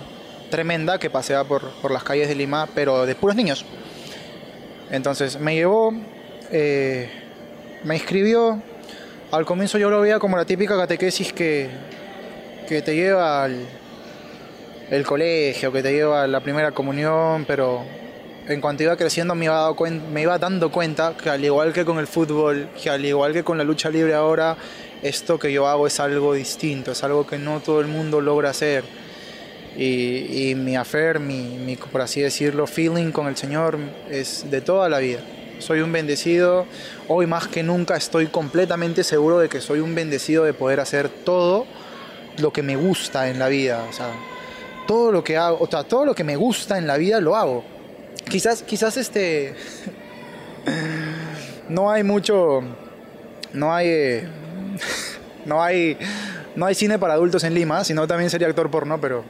tremenda 0.49 0.99
que 0.99 1.09
pasea 1.09 1.43
por, 1.43 1.71
por, 1.81 1.91
las 1.91 2.03
calles 2.03 2.27
de 2.29 2.35
Lima, 2.35 2.69
pero 2.75 3.05
de 3.05 3.15
puros 3.15 3.35
niños. 3.35 3.65
Entonces 4.91 5.39
me 5.39 5.55
llevó, 5.55 5.93
eh, 6.51 7.09
me 7.83 7.95
inscribió. 7.95 8.61
Al 9.31 9.45
comienzo 9.45 9.77
yo 9.79 9.89
lo 9.89 9.99
veía 9.99 10.19
como 10.19 10.37
la 10.37 10.45
típica 10.45 10.77
catequesis 10.77 11.33
que, 11.33 11.69
que 12.67 12.81
te 12.83 12.95
lleva 12.95 13.43
al 13.43 13.65
el 14.91 15.05
colegio, 15.05 15.71
que 15.71 15.81
te 15.81 15.91
lleva 15.91 16.23
a 16.23 16.27
la 16.27 16.41
primera 16.41 16.71
comunión, 16.71 17.45
pero 17.45 17.83
en 18.47 18.59
cuanto 18.59 18.83
iba 18.83 18.95
creciendo 18.97 19.35
me 19.35 19.45
iba, 19.45 20.37
dando 20.37 20.71
cuenta 20.71 21.15
que 21.15 21.29
al 21.29 21.43
igual 21.43 21.71
que 21.71 21.85
con 21.85 21.97
el 21.99 22.07
fútbol, 22.07 22.67
que 22.81 22.89
al 22.89 23.03
igual 23.05 23.33
que 23.33 23.43
con 23.43 23.57
la 23.57 23.63
lucha 23.63 23.89
libre 23.89 24.13
ahora, 24.13 24.57
esto 25.01 25.39
que 25.39 25.51
yo 25.51 25.67
hago 25.67 25.87
es 25.87 25.99
algo 25.99 26.33
distinto, 26.33 26.91
es 26.91 27.03
algo 27.03 27.25
que 27.25 27.37
no 27.37 27.61
todo 27.61 27.79
el 27.79 27.87
mundo 27.87 28.19
logra 28.21 28.49
hacer. 28.49 28.83
Y, 29.75 30.53
mi 30.55 30.75
affair, 30.75 31.19
mi, 31.19 31.57
mi, 31.57 31.75
por 31.77 32.01
así 32.01 32.21
decirlo, 32.21 32.67
feeling 32.67 33.11
con 33.11 33.25
el 33.25 33.35
Señor 33.35 33.79
es 34.09 34.51
de 34.51 34.61
toda 34.61 34.87
la 34.87 34.99
vida. 34.99 35.19
Soy 35.57 35.79
un 35.79 35.91
bendecido, 35.91 36.65
hoy 37.07 37.25
más 37.25 37.47
que 37.47 37.63
nunca 37.63 37.95
estoy 37.95 38.27
completamente 38.27 39.03
seguro 39.03 39.39
de 39.39 39.49
que 39.49 39.61
soy 39.61 39.79
un 39.79 39.95
bendecido 39.95 40.43
de 40.43 40.53
poder 40.53 40.79
hacer 40.79 41.09
todo 41.09 41.65
lo 42.37 42.53
que 42.53 42.61
me 42.61 42.75
gusta 42.75 43.29
en 43.29 43.39
la 43.39 43.47
vida. 43.47 43.83
O 43.89 43.93
sea, 43.93 44.11
todo 44.85 45.11
lo 45.11 45.23
que 45.23 45.37
hago, 45.37 45.57
o 45.59 45.67
sea, 45.67 45.83
todo 45.83 46.05
lo 46.05 46.13
que 46.13 46.23
me 46.23 46.35
gusta 46.35 46.77
en 46.77 46.85
la 46.85 46.97
vida 46.97 47.19
lo 47.19 47.35
hago 47.35 47.72
Quizás, 48.29 48.63
quizás 48.63 48.97
este. 48.97 49.55
No 51.69 51.89
hay 51.91 52.03
mucho. 52.03 52.61
no 53.53 53.73
hay, 53.73 53.87
eh, 53.87 54.27
no 55.45 55.63
hay, 55.63 55.97
no 56.55 56.65
hay 56.65 56.75
cine 56.75 56.99
para 56.99 57.13
adultos 57.13 57.43
en 57.43 57.53
Lima, 57.53 57.83
sino 57.83 58.07
también 58.07 58.29
sería 58.29 58.47
actor 58.47 58.69
porno, 58.69 58.99
pero, 58.99 59.23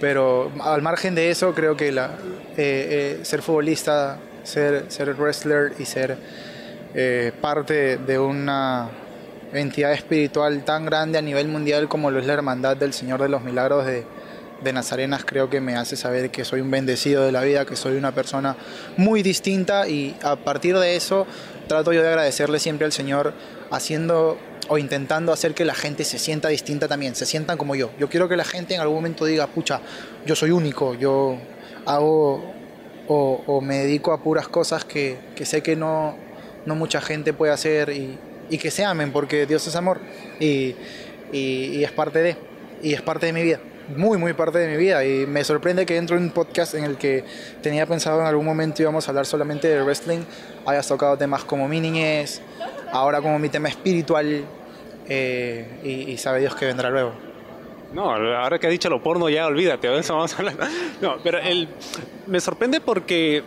pero 0.00 0.52
al 0.60 0.82
margen 0.82 1.14
de 1.14 1.30
eso, 1.30 1.54
creo 1.54 1.76
que 1.76 1.92
la, 1.92 2.18
eh, 2.56 3.18
eh, 3.18 3.24
ser 3.24 3.42
futbolista, 3.42 4.18
ser, 4.44 4.84
ser 4.88 5.14
wrestler 5.14 5.72
y 5.78 5.84
ser 5.84 6.18
parte 7.42 7.98
de 7.98 8.18
una 8.18 8.88
entidad 9.52 9.92
espiritual 9.92 10.64
tan 10.64 10.86
grande 10.86 11.18
a 11.18 11.22
nivel 11.22 11.46
mundial 11.46 11.88
como 11.88 12.10
lo 12.10 12.18
es 12.18 12.26
la 12.26 12.32
Hermandad 12.32 12.74
del 12.78 12.94
Señor 12.94 13.20
de 13.20 13.28
los 13.28 13.42
Milagros 13.42 13.84
de, 13.84 14.06
de 14.62 14.72
Nazarenas, 14.72 15.24
creo 15.24 15.50
que 15.50 15.60
me 15.60 15.76
hace 15.76 15.96
saber 15.96 16.30
que 16.30 16.44
soy 16.44 16.60
un 16.60 16.70
bendecido 16.70 17.24
de 17.24 17.32
la 17.32 17.42
vida, 17.42 17.64
que 17.64 17.76
soy 17.76 17.96
una 17.96 18.12
persona 18.12 18.56
muy 18.96 19.22
distinta 19.22 19.88
y 19.88 20.16
a 20.22 20.36
partir 20.36 20.78
de 20.78 20.96
eso 20.96 21.26
trato 21.68 21.92
yo 21.92 22.02
de 22.02 22.08
agradecerle 22.08 22.58
siempre 22.58 22.86
al 22.86 22.92
Señor 22.92 23.34
haciendo 23.70 24.38
o 24.68 24.78
intentando 24.78 25.32
hacer 25.32 25.54
que 25.54 25.64
la 25.64 25.74
gente 25.74 26.04
se 26.04 26.18
sienta 26.18 26.48
distinta 26.48 26.88
también, 26.88 27.14
se 27.14 27.26
sientan 27.26 27.56
como 27.56 27.74
yo. 27.74 27.90
Yo 27.98 28.08
quiero 28.08 28.28
que 28.28 28.36
la 28.36 28.44
gente 28.44 28.74
en 28.74 28.80
algún 28.80 28.96
momento 28.96 29.24
diga, 29.24 29.46
pucha, 29.46 29.80
yo 30.24 30.34
soy 30.34 30.50
único, 30.50 30.94
yo 30.94 31.38
hago 31.84 32.52
o, 33.08 33.60
me 33.60 33.78
dedico 33.78 34.12
a 34.12 34.22
puras 34.22 34.48
cosas 34.48 34.84
que, 34.84 35.18
que 35.36 35.46
sé 35.46 35.62
que 35.62 35.76
no, 35.76 36.16
no 36.64 36.74
mucha 36.74 37.00
gente 37.00 37.32
puede 37.32 37.52
hacer 37.52 37.90
y, 37.90 38.18
y 38.50 38.58
que 38.58 38.72
se 38.72 38.84
amen 38.84 39.12
porque 39.12 39.46
Dios 39.46 39.64
es 39.68 39.76
amor 39.76 40.00
y, 40.40 40.74
y 41.32 41.84
es 41.84 41.92
parte 41.92 42.20
de, 42.20 42.36
y 42.82 42.94
es 42.94 43.02
parte 43.02 43.26
de 43.26 43.32
mi 43.32 43.42
vida 43.42 43.60
muy, 43.94 44.18
muy 44.18 44.32
parte 44.32 44.58
de 44.58 44.68
mi 44.68 44.76
vida 44.76 45.04
y 45.04 45.26
me 45.26 45.44
sorprende 45.44 45.86
que 45.86 45.94
dentro 45.94 46.16
de 46.16 46.22
un 46.22 46.30
podcast 46.30 46.74
en 46.74 46.84
el 46.84 46.96
que 46.96 47.24
tenía 47.62 47.86
pensado 47.86 48.20
en 48.20 48.26
algún 48.26 48.44
momento 48.44 48.82
íbamos 48.82 49.06
a 49.06 49.10
hablar 49.10 49.26
solamente 49.26 49.68
de 49.68 49.82
wrestling, 49.82 50.20
hayas 50.66 50.88
tocado 50.88 51.16
temas 51.16 51.44
como 51.44 51.68
mi 51.68 51.80
niñez, 51.80 52.40
ahora 52.92 53.20
como 53.20 53.38
mi 53.38 53.48
tema 53.48 53.68
espiritual 53.68 54.44
eh, 55.08 56.06
y, 56.08 56.16
sabe 56.16 56.40
Dios 56.40 56.54
que 56.54 56.66
vendrá 56.66 56.90
luego. 56.90 57.12
No, 57.92 58.12
ahora 58.12 58.58
que 58.58 58.66
ha 58.66 58.70
dicho 58.70 58.90
lo 58.90 59.02
porno 59.02 59.28
ya 59.28 59.46
olvídate, 59.46 59.88
de 59.88 60.00
eso 60.00 60.14
vamos 60.14 60.34
a 60.34 60.38
hablar. 60.38 60.56
No, 61.00 61.16
pero 61.22 61.38
el, 61.38 61.68
me 62.26 62.40
sorprende 62.40 62.80
porque 62.80 63.42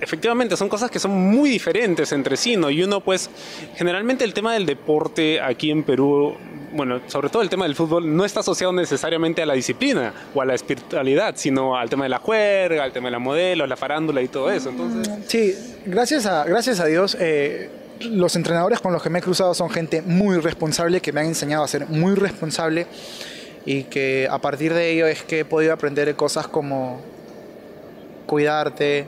efectivamente 0.00 0.56
son 0.56 0.68
cosas 0.68 0.90
que 0.90 0.98
son 0.98 1.12
muy 1.12 1.50
diferentes 1.50 2.12
entre 2.12 2.36
sí. 2.36 2.56
Y 2.70 2.82
uno 2.82 3.00
pues, 3.00 3.30
generalmente 3.76 4.24
el 4.24 4.32
tema 4.32 4.54
del 4.54 4.66
deporte 4.66 5.40
aquí 5.40 5.70
en 5.70 5.82
Perú 5.82 6.36
bueno, 6.76 7.00
sobre 7.06 7.28
todo 7.28 7.42
el 7.42 7.48
tema 7.48 7.64
del 7.64 7.74
fútbol, 7.74 8.14
no 8.14 8.24
está 8.24 8.40
asociado 8.40 8.72
necesariamente 8.72 9.42
a 9.42 9.46
la 9.46 9.54
disciplina 9.54 10.12
o 10.34 10.42
a 10.42 10.44
la 10.44 10.54
espiritualidad, 10.54 11.34
sino 11.36 11.76
al 11.76 11.88
tema 11.88 12.04
de 12.04 12.10
la 12.10 12.18
juerga, 12.18 12.84
al 12.84 12.92
tema 12.92 13.08
de 13.08 13.12
la 13.12 13.18
modelo, 13.18 13.66
la 13.66 13.76
farándula 13.76 14.22
y 14.22 14.28
todo 14.28 14.50
eso. 14.50 14.70
Entonces... 14.70 15.10
Sí, 15.26 15.54
gracias 15.86 16.26
a, 16.26 16.44
gracias 16.44 16.80
a 16.80 16.86
Dios, 16.86 17.16
eh, 17.18 17.70
los 18.00 18.36
entrenadores 18.36 18.80
con 18.80 18.92
los 18.92 19.02
que 19.02 19.10
me 19.10 19.20
he 19.20 19.22
cruzado 19.22 19.54
son 19.54 19.70
gente 19.70 20.02
muy 20.02 20.36
responsable, 20.38 21.00
que 21.00 21.12
me 21.12 21.20
han 21.20 21.26
enseñado 21.26 21.64
a 21.64 21.68
ser 21.68 21.86
muy 21.88 22.14
responsable 22.14 22.86
y 23.64 23.84
que 23.84 24.28
a 24.30 24.38
partir 24.38 24.74
de 24.74 24.92
ello 24.92 25.06
es 25.06 25.22
que 25.22 25.40
he 25.40 25.44
podido 25.44 25.72
aprender 25.72 26.14
cosas 26.14 26.46
como 26.46 27.00
cuidarte, 28.26 29.06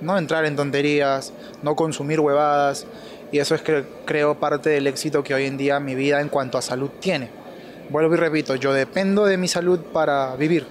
no 0.00 0.16
entrar 0.16 0.44
en 0.44 0.56
tonterías, 0.56 1.32
no 1.62 1.76
consumir 1.76 2.20
huevadas, 2.20 2.86
y 3.32 3.38
eso 3.38 3.54
es 3.54 3.62
que 3.62 3.84
creo 4.04 4.38
parte 4.38 4.70
del 4.70 4.86
éxito 4.86 5.22
que 5.22 5.34
hoy 5.34 5.44
en 5.44 5.56
día 5.56 5.78
mi 5.80 5.94
vida 5.94 6.20
en 6.20 6.28
cuanto 6.28 6.58
a 6.58 6.62
salud 6.62 6.90
tiene. 7.00 7.30
Vuelvo 7.90 8.14
y 8.14 8.16
repito, 8.16 8.54
yo 8.54 8.72
dependo 8.72 9.24
de 9.24 9.36
mi 9.36 9.48
salud 9.48 9.80
para 9.92 10.36
vivir. 10.36 10.66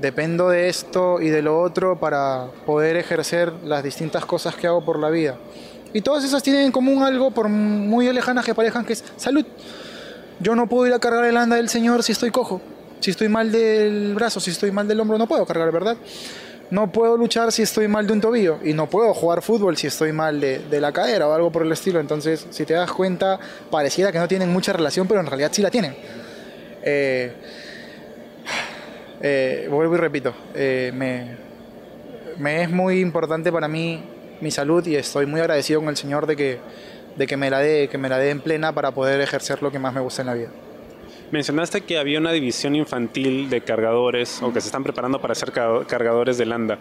Dependo 0.00 0.48
de 0.48 0.68
esto 0.68 1.20
y 1.20 1.28
de 1.28 1.42
lo 1.42 1.60
otro 1.60 1.98
para 1.98 2.46
poder 2.66 2.96
ejercer 2.96 3.52
las 3.64 3.82
distintas 3.82 4.24
cosas 4.24 4.54
que 4.56 4.66
hago 4.66 4.84
por 4.84 4.98
la 4.98 5.10
vida. 5.10 5.36
Y 5.92 6.00
todas 6.00 6.24
esas 6.24 6.42
tienen 6.42 6.62
en 6.62 6.72
común 6.72 7.02
algo, 7.02 7.30
por 7.30 7.48
muy 7.48 8.10
lejanas 8.12 8.44
que 8.44 8.54
parezcan, 8.54 8.84
que 8.84 8.94
es 8.94 9.04
salud. 9.16 9.44
Yo 10.40 10.54
no 10.56 10.68
puedo 10.68 10.86
ir 10.86 10.94
a 10.94 10.98
cargar 10.98 11.24
el 11.24 11.36
anda 11.36 11.56
del 11.56 11.68
Señor 11.68 12.02
si 12.02 12.12
estoy 12.12 12.30
cojo. 12.30 12.60
Si 13.00 13.10
estoy 13.10 13.28
mal 13.28 13.52
del 13.52 14.14
brazo, 14.14 14.40
si 14.40 14.50
estoy 14.50 14.70
mal 14.70 14.88
del 14.88 15.00
hombro, 15.00 15.18
no 15.18 15.26
puedo 15.26 15.44
cargar, 15.44 15.70
¿verdad? 15.70 15.96
No 16.72 16.90
puedo 16.90 17.18
luchar 17.18 17.52
si 17.52 17.60
estoy 17.60 17.86
mal 17.86 18.06
de 18.06 18.14
un 18.14 18.22
tobillo 18.22 18.58
y 18.64 18.72
no 18.72 18.88
puedo 18.88 19.12
jugar 19.12 19.42
fútbol 19.42 19.76
si 19.76 19.88
estoy 19.88 20.10
mal 20.10 20.40
de, 20.40 20.80
la 20.80 20.90
cadera 20.90 21.28
o 21.28 21.34
algo 21.34 21.52
por 21.52 21.66
el 21.66 21.70
estilo. 21.70 22.00
Entonces, 22.00 22.46
si 22.48 22.64
te 22.64 22.72
das 22.72 22.90
cuenta, 22.90 23.38
pareciera 23.70 24.10
que 24.10 24.18
no 24.18 24.26
tienen 24.26 24.50
mucha 24.50 24.72
relación, 24.72 25.06
pero 25.06 25.20
en 25.20 25.26
realidad 25.26 25.50
sí 25.52 25.60
la 25.60 25.70
tienen. 25.70 25.94
Eh, 26.82 27.34
eh, 29.20 29.68
vuelvo 29.70 29.96
y 29.96 29.98
repito, 29.98 30.32
eh, 30.54 30.90
me, 30.94 32.62
es 32.62 32.70
muy 32.70 33.00
importante 33.00 33.52
para 33.52 33.68
mí 33.68 34.02
mi 34.40 34.50
salud 34.50 34.86
y 34.86 34.96
estoy 34.96 35.26
muy 35.26 35.40
agradecido 35.40 35.80
con 35.80 35.90
el 35.90 35.96
Señor 35.98 36.26
de 36.26 36.36
que, 36.36 36.58
de 37.16 37.26
que 37.26 37.36
me 37.36 37.50
la 37.50 37.58
dé, 37.58 37.88
que 37.88 37.98
me 37.98 38.08
la 38.08 38.16
dé 38.16 38.30
en 38.30 38.40
plena 38.40 38.72
para 38.72 38.92
poder 38.92 39.20
ejercer 39.20 39.62
lo 39.62 39.70
que 39.70 39.78
más 39.78 39.92
me 39.92 40.00
gusta 40.00 40.22
en 40.22 40.26
la 40.26 40.34
vida. 40.34 40.48
Mencionaste 41.32 41.80
que 41.80 41.96
había 41.96 42.18
una 42.18 42.30
división 42.30 42.76
infantil 42.76 43.48
de 43.48 43.62
cargadores 43.62 44.42
o 44.42 44.52
que 44.52 44.60
se 44.60 44.66
están 44.66 44.84
preparando 44.84 45.18
para 45.18 45.34
ser 45.34 45.50
cargadores 45.50 46.36
de 46.36 46.44
landa. 46.44 46.78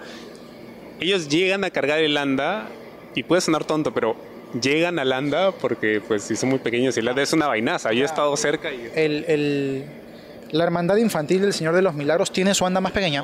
Ellos 1.00 1.29
llegan 1.29 1.63
a 1.63 1.70
cargar 1.70 2.00
el 2.00 2.13
landa 2.15 2.67
y 3.15 3.24
puede 3.24 3.39
sonar 3.39 3.63
tonto, 3.63 3.93
pero 3.93 4.17
llegan 4.62 5.00
a 5.00 5.05
landa 5.05 5.53
porque 5.53 6.01
pues 6.05 6.24
si 6.24 6.36
son 6.36 6.50
muy 6.50 6.60
pequeños 6.60 6.98
y 6.98 7.01
landa 7.01 7.22
es 7.22 7.31
una 7.31 7.48
vainaza. 7.48 7.93
Yo 7.93 8.01
he 8.01 8.05
estado 8.05 8.36
cerca 8.36 8.74
y... 8.74 8.91
El, 8.93 9.24
el, 9.29 9.86
la 10.51 10.65
hermandad 10.65 10.98
infantil 10.98 11.43
del 11.43 11.53
Señor 11.53 11.74
de 11.74 11.81
los 11.81 11.93
Milagros 11.93 12.29
tiene 12.29 12.53
su 12.53 12.65
anda 12.65 12.81
más 12.81 12.91
pequeña. 12.91 13.24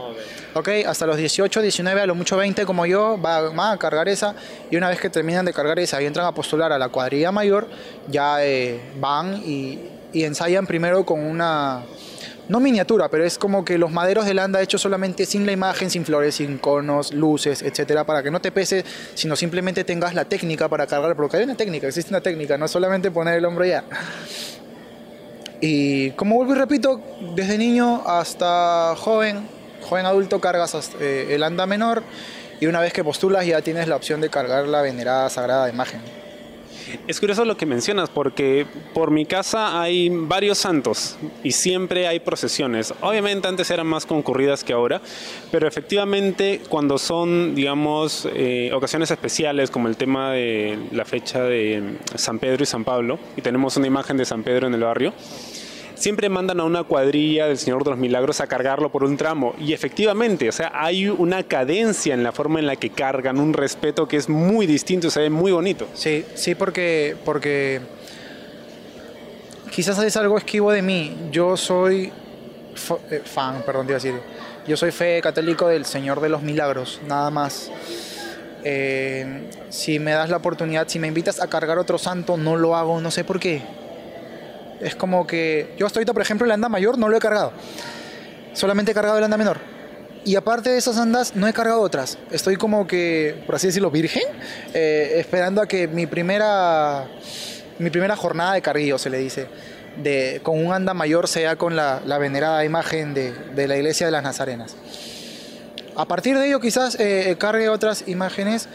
Ok, 0.53 0.69
hasta 0.87 1.05
los 1.05 1.17
18, 1.17 1.61
19, 1.61 1.99
a 1.99 2.05
lo 2.05 2.15
mucho 2.15 2.37
20 2.37 2.65
como 2.65 2.85
yo, 2.85 3.19
va, 3.21 3.49
van 3.49 3.73
a 3.73 3.77
cargar 3.77 4.07
esa 4.07 4.33
y 4.71 4.77
una 4.77 4.87
vez 4.87 5.01
que 5.01 5.09
terminan 5.09 5.43
de 5.43 5.51
cargar 5.51 5.77
esa 5.77 6.01
y 6.01 6.05
entran 6.05 6.25
a 6.25 6.31
postular 6.31 6.71
a 6.71 6.79
la 6.79 6.87
cuadrilla 6.87 7.33
mayor, 7.33 7.67
ya 8.07 8.45
eh, 8.45 8.79
van 8.97 9.41
y 9.45 9.96
y 10.13 10.23
ensayan 10.23 10.65
primero 10.65 11.05
con 11.05 11.19
una, 11.19 11.83
no 12.49 12.59
miniatura, 12.59 13.09
pero 13.09 13.25
es 13.25 13.37
como 13.37 13.65
que 13.65 13.77
los 13.77 13.91
maderos 13.91 14.25
de 14.25 14.33
landa 14.33 14.61
hechos 14.61 14.81
solamente 14.81 15.25
sin 15.25 15.45
la 15.45 15.51
imagen, 15.51 15.89
sin 15.89 16.05
flores, 16.05 16.35
sin 16.35 16.57
conos, 16.57 17.13
luces, 17.13 17.61
etcétera, 17.61 18.05
para 18.05 18.23
que 18.23 18.31
no 18.31 18.39
te 18.39 18.51
pese, 18.51 18.85
sino 19.15 19.35
simplemente 19.35 19.83
tengas 19.83 20.13
la 20.13 20.25
técnica 20.25 20.69
para 20.69 20.87
cargar, 20.87 21.15
porque 21.15 21.37
hay 21.37 21.43
una 21.43 21.55
técnica, 21.55 21.87
existe 21.87 22.11
una 22.11 22.21
técnica, 22.21 22.57
no 22.57 22.67
solamente 22.67 23.11
poner 23.11 23.35
el 23.35 23.45
hombro 23.45 23.65
ya. 23.65 23.83
Y 25.59 26.11
como 26.11 26.35
vuelvo 26.35 26.53
y 26.53 26.57
repito, 26.57 27.01
desde 27.35 27.57
niño 27.57 28.03
hasta 28.07 28.95
joven, 28.95 29.47
joven 29.81 30.05
adulto 30.05 30.39
cargas 30.39 30.91
eh, 30.99 31.27
el 31.31 31.43
anda 31.43 31.65
menor 31.65 32.03
y 32.59 32.67
una 32.67 32.79
vez 32.79 32.93
que 32.93 33.03
postulas 33.03 33.45
ya 33.45 33.61
tienes 33.61 33.87
la 33.87 33.95
opción 33.95 34.21
de 34.21 34.29
cargar 34.29 34.67
la 34.67 34.81
venerada 34.81 35.29
sagrada 35.29 35.69
imagen. 35.69 36.16
Es 37.07 37.19
curioso 37.19 37.45
lo 37.45 37.57
que 37.57 37.65
mencionas 37.65 38.09
porque 38.09 38.65
por 38.93 39.11
mi 39.11 39.25
casa 39.25 39.81
hay 39.81 40.09
varios 40.09 40.57
santos 40.57 41.17
y 41.43 41.51
siempre 41.51 42.07
hay 42.07 42.19
procesiones. 42.19 42.93
Obviamente 43.01 43.47
antes 43.47 43.69
eran 43.71 43.87
más 43.87 44.05
concurridas 44.05 44.63
que 44.63 44.73
ahora, 44.73 45.01
pero 45.51 45.67
efectivamente 45.67 46.61
cuando 46.69 46.97
son, 46.97 47.55
digamos, 47.55 48.27
eh, 48.33 48.71
ocasiones 48.73 49.11
especiales 49.11 49.71
como 49.71 49.87
el 49.87 49.97
tema 49.97 50.31
de 50.31 50.77
la 50.91 51.05
fecha 51.05 51.43
de 51.43 51.97
San 52.15 52.39
Pedro 52.39 52.63
y 52.63 52.65
San 52.65 52.83
Pablo, 52.83 53.19
y 53.35 53.41
tenemos 53.41 53.77
una 53.77 53.87
imagen 53.87 54.17
de 54.17 54.25
San 54.25 54.43
Pedro 54.43 54.67
en 54.67 54.73
el 54.73 54.81
barrio, 54.81 55.13
siempre 55.97 56.29
mandan 56.29 56.59
a 56.59 56.63
una 56.63 56.83
cuadrilla 56.83 57.47
del 57.47 57.57
Señor 57.57 57.83
de 57.83 57.91
los 57.91 57.99
Milagros 57.99 58.39
a 58.41 58.47
cargarlo 58.47 58.91
por 58.91 59.03
un 59.03 59.17
tramo. 59.17 59.53
Y 59.59 59.73
efectivamente, 59.73 60.47
o 60.49 60.51
sea, 60.51 60.71
hay 60.73 61.07
una 61.09 61.43
cadencia 61.43 62.13
en 62.13 62.23
la 62.23 62.31
forma 62.31 62.59
en 62.59 62.67
la 62.67 62.75
que 62.75 62.89
cargan, 62.89 63.39
un 63.39 63.53
respeto 63.53 64.07
que 64.07 64.17
es 64.17 64.29
muy 64.29 64.65
distinto, 64.65 65.09
se 65.09 65.21
ve 65.21 65.29
muy 65.29 65.51
bonito. 65.51 65.87
Sí, 65.93 66.25
sí, 66.35 66.55
porque, 66.55 67.15
porque 67.25 67.81
quizás 69.71 69.99
es 69.99 70.15
algo 70.17 70.37
esquivo 70.37 70.71
de 70.71 70.81
mí. 70.81 71.15
Yo 71.31 71.57
soy 71.57 72.11
eh, 73.09 73.21
fan, 73.25 73.63
perdón, 73.65 73.87
te 73.87 73.93
iba 73.93 73.97
a 73.97 74.01
decir. 74.01 74.19
Yo 74.67 74.77
soy 74.77 74.91
fe 74.91 75.21
católico 75.21 75.67
del 75.67 75.85
Señor 75.85 76.21
de 76.21 76.29
los 76.29 76.41
Milagros, 76.41 77.01
nada 77.07 77.31
más. 77.31 77.71
Eh, 78.63 79.49
si 79.69 79.97
me 79.97 80.11
das 80.11 80.29
la 80.29 80.37
oportunidad, 80.37 80.87
si 80.87 80.99
me 80.99 81.07
invitas 81.07 81.39
a 81.41 81.47
cargar 81.47 81.77
otro 81.77 81.97
santo, 81.97 82.35
no 82.35 82.57
lo 82.57 82.75
hago, 82.75 82.99
no 82.99 83.11
sé 83.11 83.23
por 83.23 83.39
qué 83.39 83.61
es 84.81 84.95
como 84.95 85.25
que 85.25 85.73
yo 85.77 85.85
hasta 85.85 85.99
ahorita, 85.99 86.13
por 86.13 86.21
ejemplo, 86.21 86.45
el 86.45 86.51
anda 86.51 86.69
mayor 86.69 86.97
no 86.97 87.09
lo 87.09 87.17
he 87.17 87.19
cargado. 87.19 87.51
Solamente 88.53 88.91
he 88.91 88.95
cargado 88.95 89.17
el 89.17 89.23
anda 89.23 89.37
menor. 89.37 89.57
Y 90.25 90.35
aparte 90.35 90.71
de 90.71 90.77
esas 90.77 90.97
andas, 90.97 91.35
no 91.35 91.47
he 91.47 91.53
cargado 91.53 91.79
otras. 91.81 92.17
Estoy 92.31 92.57
como 92.57 92.85
que, 92.85 93.41
por 93.45 93.55
así 93.55 93.67
decirlo, 93.67 93.91
virgen, 93.91 94.23
eh, 94.73 95.13
esperando 95.19 95.61
a 95.61 95.67
que 95.67 95.87
mi 95.87 96.05
primera, 96.05 97.07
mi 97.79 97.89
primera 97.89 98.15
jornada 98.17 98.53
de 98.53 98.61
carguillo, 98.61 98.97
se 98.97 99.09
le 99.09 99.19
dice, 99.19 99.47
de, 100.03 100.41
con 100.43 100.65
un 100.65 100.73
anda 100.73 100.93
mayor 100.93 101.27
sea 101.29 101.55
con 101.55 101.75
la, 101.75 102.01
la 102.05 102.17
venerada 102.17 102.65
imagen 102.65 103.13
de, 103.13 103.31
de, 103.31 103.67
la 103.67 103.77
iglesia 103.77 104.05
de 104.05 104.11
las 104.11 104.21
Nazarenas. 104.21 104.75
A 105.95 106.05
partir 106.05 106.37
de 106.37 106.47
ello, 106.47 106.59
quizás 106.59 106.99
eh, 106.99 107.35
cargue 107.39 107.69
otras 107.69 108.07
imágenes. 108.07 108.67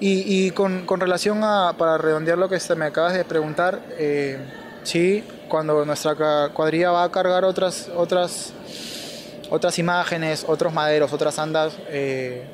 Y, 0.00 0.46
y 0.46 0.50
con, 0.52 0.86
con, 0.86 1.00
relación 1.00 1.40
a, 1.42 1.74
para 1.76 1.98
redondear 1.98 2.38
lo 2.38 2.48
que 2.48 2.58
me 2.76 2.84
acabas 2.84 3.14
de 3.14 3.24
preguntar, 3.24 3.80
eh, 3.98 4.38
sí, 4.84 5.24
cuando 5.48 5.84
nuestra 5.84 6.50
cuadrilla 6.52 6.90
va 6.90 7.04
a 7.04 7.10
cargar 7.10 7.44
otras, 7.44 7.90
otras, 7.94 8.52
otras 9.50 9.78
imágenes, 9.78 10.44
otros 10.46 10.72
maderos, 10.72 11.12
otras 11.12 11.38
andas, 11.38 11.76
eh, 11.88 12.44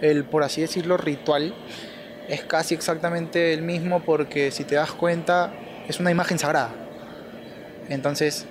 el, 0.00 0.24
por 0.24 0.42
así 0.42 0.60
decirlo, 0.60 0.96
ritual 0.96 1.54
es 2.28 2.42
casi 2.44 2.74
exactamente 2.74 3.52
el 3.52 3.62
mismo 3.62 4.02
porque 4.02 4.50
si 4.50 4.64
te 4.64 4.74
das 4.74 4.92
cuenta, 4.92 5.52
es 5.88 6.00
una 6.00 6.10
imagen 6.10 6.38
sagrada. 6.38 6.70
Entonces 7.88 8.46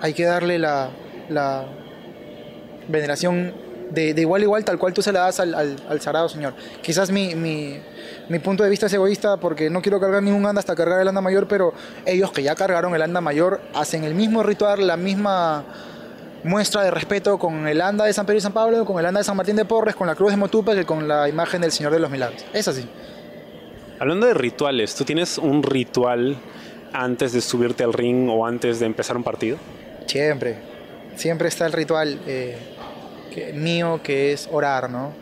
hay 0.00 0.12
que 0.12 0.24
darle 0.24 0.58
la, 0.58 0.90
la 1.28 1.66
veneración 2.88 3.54
de, 3.90 4.14
de, 4.14 4.20
igual 4.20 4.42
a 4.42 4.44
igual 4.44 4.64
tal 4.64 4.78
cual 4.78 4.92
tú 4.92 5.02
se 5.02 5.12
la 5.12 5.20
das 5.20 5.40
al, 5.40 5.54
al, 5.54 5.76
al 5.88 6.30
Señor. 6.30 6.54
Quizás 6.82 7.10
mi, 7.10 7.34
mi, 7.34 7.80
mi, 8.28 8.38
punto 8.38 8.62
de 8.64 8.70
vista 8.70 8.86
es 8.86 8.92
egoísta 8.92 9.36
porque 9.36 9.70
no 9.70 9.82
quiero 9.82 10.00
cargar 10.00 10.22
ningún 10.22 10.44
anda 10.46 10.58
hasta 10.58 10.74
cargar 10.74 11.00
el 11.00 11.08
anda 11.08 11.20
mayor, 11.20 11.48
pero 11.48 11.72
ellos 12.04 12.32
que 12.32 12.42
ya 12.42 12.54
cargaron 12.54 12.94
el 12.94 13.02
anda 13.02 13.20
mayor 13.20 13.60
hacen 13.74 14.04
el 14.04 14.14
mismo 14.14 14.42
ritual, 14.42 14.86
la 14.86 14.96
misma 14.96 15.64
muestra 16.44 16.82
de 16.82 16.90
respeto 16.90 17.38
con 17.38 17.66
el 17.66 17.80
anda 17.80 18.04
de 18.04 18.12
San 18.12 18.24
Pedro 18.26 18.38
y 18.38 18.40
San 18.40 18.52
Pablo, 18.52 18.84
con 18.84 18.98
el 18.98 19.06
anda 19.06 19.20
de 19.20 19.24
San 19.24 19.36
Martín 19.36 19.56
de 19.56 19.64
Porres, 19.64 19.96
con 19.96 20.06
la 20.06 20.14
cruz 20.14 20.30
de 20.30 20.36
Motupe, 20.36 20.74
que 20.74 20.84
con 20.84 21.06
la 21.08 21.28
imagen 21.28 21.60
del 21.60 21.72
Señor 21.72 21.92
de 21.92 22.00
los 22.00 22.10
Milagros. 22.10 22.44
Es 22.52 22.68
así. 22.68 22.88
Hablando 23.98 24.26
de 24.26 24.34
rituales, 24.34 24.94
¿tú 24.94 25.04
tienes 25.04 25.38
un 25.38 25.62
ritual 25.62 26.36
antes 26.92 27.32
de 27.32 27.40
subirte 27.40 27.82
al 27.82 27.92
ring 27.92 28.28
o 28.28 28.46
antes 28.46 28.78
de 28.78 28.86
empezar 28.86 29.16
un 29.16 29.22
partido? 29.22 29.56
Siempre, 30.06 30.56
siempre 31.16 31.48
está 31.48 31.66
el 31.66 31.72
ritual 31.72 32.20
eh, 32.26 32.58
mío 33.54 34.00
que 34.02 34.32
es 34.32 34.48
orar, 34.50 34.90
¿no? 34.90 35.12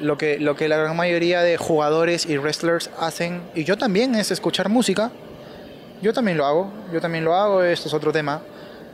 Lo 0.00 0.16
que, 0.16 0.38
lo 0.38 0.54
que 0.54 0.68
la 0.68 0.76
gran 0.76 0.96
mayoría 0.96 1.42
de 1.42 1.56
jugadores 1.56 2.26
y 2.26 2.38
wrestlers 2.38 2.90
hacen, 2.98 3.42
y 3.54 3.64
yo 3.64 3.76
también, 3.76 4.14
es 4.14 4.30
escuchar 4.30 4.68
música. 4.68 5.10
Yo 6.00 6.12
también 6.12 6.38
lo 6.38 6.46
hago, 6.46 6.70
yo 6.92 7.00
también 7.00 7.24
lo 7.24 7.34
hago, 7.34 7.62
esto 7.64 7.88
es 7.88 7.94
otro 7.94 8.12
tema. 8.12 8.42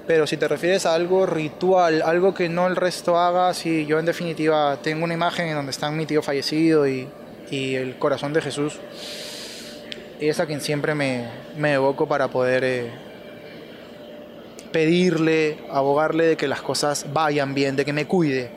Pero 0.06 0.26
si 0.26 0.36
te 0.36 0.48
refieres 0.48 0.86
a 0.86 0.94
algo 0.94 1.26
ritual, 1.26 2.02
algo 2.02 2.34
que 2.34 2.48
no 2.48 2.66
el 2.66 2.76
resto 2.76 3.18
haga, 3.18 3.52
sí, 3.54 3.86
yo 3.86 3.98
en 3.98 4.06
definitiva 4.06 4.78
tengo 4.82 5.04
una 5.04 5.14
imagen 5.14 5.48
en 5.48 5.56
donde 5.56 5.70
está 5.70 5.90
mi 5.90 6.06
tío 6.06 6.22
fallecido 6.22 6.86
y, 6.86 7.08
y 7.50 7.74
el 7.74 7.98
corazón 7.98 8.32
de 8.32 8.40
Jesús. 8.40 8.78
Es 10.20 10.40
a 10.40 10.46
quien 10.46 10.60
siempre 10.60 10.94
me, 10.94 11.28
me 11.56 11.74
evoco 11.74 12.06
para 12.06 12.28
poder 12.28 12.64
eh, 12.64 12.90
pedirle, 14.74 15.56
abogarle 15.70 16.26
de 16.26 16.36
que 16.36 16.48
las 16.48 16.60
cosas 16.60 17.06
vayan 17.12 17.54
bien, 17.54 17.76
de 17.76 17.84
que 17.84 17.92
me 17.92 18.06
cuide. 18.06 18.50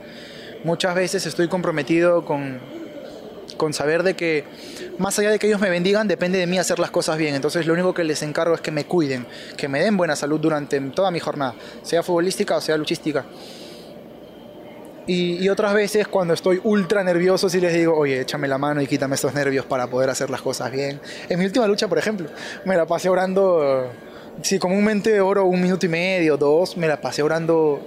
Muchas 0.63 0.95
veces 0.95 1.27
estoy 1.27 1.47
comprometido 1.47 2.25
con, 2.25 2.57
con 3.55 3.71
saber 3.71 4.01
de 4.01 4.15
que 4.15 4.43
más 4.97 5.19
allá 5.19 5.29
de 5.29 5.37
que 5.37 5.45
ellos 5.45 5.61
me 5.61 5.69
bendigan, 5.69 6.07
depende 6.07 6.39
de 6.39 6.47
mí 6.47 6.57
hacer 6.57 6.79
las 6.79 6.89
cosas 6.89 7.19
bien. 7.19 7.35
Entonces 7.35 7.67
lo 7.67 7.73
único 7.73 7.93
que 7.93 8.03
les 8.03 8.23
encargo 8.23 8.55
es 8.55 8.61
que 8.61 8.71
me 8.71 8.85
cuiden, 8.85 9.27
que 9.55 9.67
me 9.67 9.79
den 9.79 9.95
buena 9.95 10.15
salud 10.15 10.39
durante 10.39 10.79
toda 10.89 11.11
mi 11.11 11.19
jornada, 11.19 11.53
sea 11.83 12.01
futbolística 12.01 12.57
o 12.57 12.61
sea 12.61 12.77
luchística. 12.77 13.23
Y, 15.05 15.35
y, 15.35 15.47
otras 15.49 15.73
veces 15.73 16.07
cuando 16.07 16.33
estoy 16.33 16.59
ultra 16.63 17.01
nervioso 17.03 17.47
sí 17.47 17.61
les 17.61 17.73
digo, 17.73 17.95
oye, 17.95 18.21
échame 18.21 18.47
la 18.47 18.57
mano 18.57 18.81
y 18.81 18.87
quítame 18.87 19.15
estos 19.15 19.35
nervios 19.35 19.65
para 19.65 19.87
poder 19.87 20.09
hacer 20.09 20.31
las 20.31 20.41
cosas 20.41 20.71
bien. 20.71 20.99
En 21.29 21.37
mi 21.37 21.45
última 21.45 21.67
lucha, 21.67 21.87
por 21.87 21.99
ejemplo, 21.99 22.27
me 22.65 22.75
la 22.75 22.87
pasé 22.87 23.07
orando, 23.07 23.89
si 24.41 24.59
comúnmente 24.59 25.19
oro 25.21 25.45
un 25.45 25.61
minuto 25.61 25.85
y 25.85 25.89
medio, 25.89 26.37
dos, 26.37 26.77
me 26.77 26.87
la 26.87 26.99
pasé 26.99 27.21
orando 27.21 27.79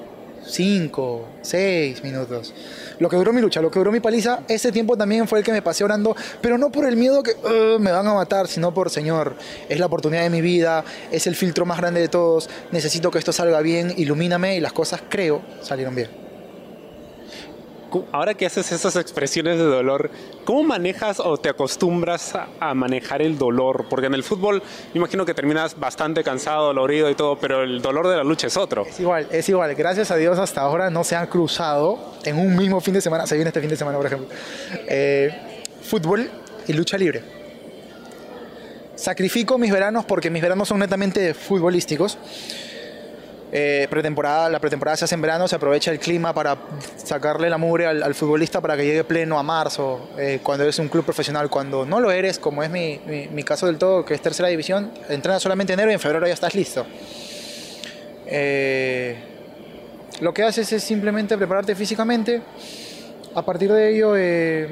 cinco, 0.47 1.28
seis 1.42 2.02
minutos. 2.02 2.54
Lo 2.99 3.09
que 3.09 3.16
duró 3.16 3.33
mi 3.33 3.40
lucha, 3.40 3.61
lo 3.61 3.71
que 3.71 3.78
duró 3.78 3.92
mi 3.92 4.00
paliza, 4.00 4.40
ese 4.49 4.73
tiempo 4.73 4.97
también 4.97 5.28
fue 5.28 5.38
el 5.38 5.45
que 5.45 5.52
me 5.52 5.62
pasé 5.62 5.85
orando, 5.85 6.16
pero 6.40 6.59
no 6.59 6.71
por 6.71 6.87
el 6.87 6.97
miedo 6.97 7.23
que 7.23 7.33
uh, 7.33 7.78
me 7.78 7.92
van 7.92 8.07
a 8.07 8.14
matar, 8.14 8.49
sino 8.49 8.75
por, 8.75 8.90
Señor, 8.90 9.37
es 9.69 9.78
la 9.78 9.87
oportunidad 9.87 10.23
de 10.23 10.30
mi 10.30 10.40
vida, 10.40 10.85
es 11.11 11.26
el 11.26 11.37
filtro 11.37 11.64
más 11.66 11.78
grande 11.78 12.00
de 12.00 12.09
todos, 12.09 12.50
necesito 12.73 13.11
que 13.11 13.19
esto 13.19 13.33
salga 13.33 13.61
bien, 13.61 13.95
ilumíname 13.97 14.57
y 14.57 14.61
las 14.61 14.73
cosas, 14.73 15.02
creo, 15.09 15.42
salieron 15.62 15.95
bien 15.95 16.29
ahora 18.12 18.35
que 18.35 18.47
haces 18.47 18.73
esas 18.73 18.97
expresiones 18.97 19.59
de 19.59 19.64
dolor, 19.64 20.11
¿cómo 20.44 20.62
manejas 20.62 21.20
o 21.20 21.37
te 21.37 21.49
acostumbras 21.49 22.35
a, 22.35 22.75
manejar 22.75 23.23
el 23.23 23.38
dolor? 23.38 23.87
Porque 23.88 24.06
en 24.06 24.14
el 24.14 24.23
fútbol 24.23 24.62
me 24.92 24.99
imagino 24.99 25.25
que 25.25 25.35
terminas 25.35 25.78
bastante 25.78 26.23
cansado, 26.25 26.66
dolorido 26.66 27.11
y 27.11 27.14
todo, 27.14 27.37
pero 27.38 27.62
el 27.62 27.82
dolor 27.82 28.09
de 28.09 28.16
la 28.16 28.25
lucha 28.25 28.47
es 28.47 28.56
otro. 28.56 28.85
Es 28.87 29.00
igual, 29.00 29.26
es 29.30 29.49
igual. 29.49 29.75
Gracias 29.75 30.10
a 30.10 30.17
Dios 30.17 30.38
hasta 30.38 30.60
ahora 30.60 30.91
no 30.91 31.04
se 31.04 31.17
han 31.17 31.26
cruzado 31.26 32.15
en 32.25 32.38
un 32.38 32.56
mismo 32.56 32.80
fin 32.80 32.95
de 32.95 33.00
semana. 33.00 33.26
Se 33.26 33.34
viene 33.34 33.49
este 33.49 33.60
fin 33.60 33.71
de 33.71 33.76
semana, 33.76 33.97
por 33.97 34.06
ejemplo. 34.06 34.28
Eh, 34.88 35.62
fútbol 35.82 36.30
y 36.67 36.73
lucha 36.73 36.97
libre. 36.97 37.23
Sacrifico 38.95 39.56
mis 39.56 39.73
veranos 39.73 40.04
porque 40.04 40.28
mis 40.30 40.43
veranos 40.43 40.69
son 40.69 40.78
netamente 40.78 41.32
futbolísticos. 41.32 42.19
Eh, 43.52 43.89
pretemporada, 43.91 44.49
la 44.49 44.60
pretemporada 44.60 44.97
se 44.97 45.06
hace 45.06 45.17
en 45.17 45.23
verano, 45.23 45.49
se 45.49 45.56
aprovecha 45.56 45.91
el 45.91 45.99
clima 45.99 46.32
para 46.32 46.56
sacarle 46.97 47.50
la 47.50 47.58
mugre 47.58 47.86
al, 47.86 48.15
futbolista 48.15 48.60
para 48.60 48.76
que 48.76 48.84
llegue 48.84 49.02
pleno 49.02 49.39
a 49.39 49.43
marzo, 49.43 50.10
eh, 50.17 50.39
cuando 50.43 50.63
eres 50.63 50.78
un 50.78 50.89
club 50.89 51.04
profesional. 51.04 51.50
Cuando 51.50 51.84
no 51.84 51.99
lo 52.00 52.13
eres, 52.13 52.39
como 52.39 52.63
es 52.63 52.71
mi, 52.71 53.00
mi, 53.32 53.43
caso 53.43 53.67
del 53.67 53.76
todo, 53.78 54.04
que 54.04 54.15
es 54.15 54.23
tercera 54.23 54.49
división, 54.49 54.93
entrenas 55.08 55.43
solamente 55.43 55.73
enero 55.73 55.91
y 55.91 55.95
en 55.95 56.00
febrero 56.00 56.26
ya 56.26 56.34
estás 56.34 56.54
listo. 56.54 56.86
Eh, 58.26 59.17
lo 60.21 60.32
que 60.32 60.45
haces 60.45 60.73
es 60.73 60.84
simplemente 60.84 61.36
prepararte 61.36 61.75
físicamente. 61.75 62.43
A 63.34 63.45
partir 63.45 63.73
de 63.73 63.95
ello, 63.95 64.17
eh, 64.17 64.69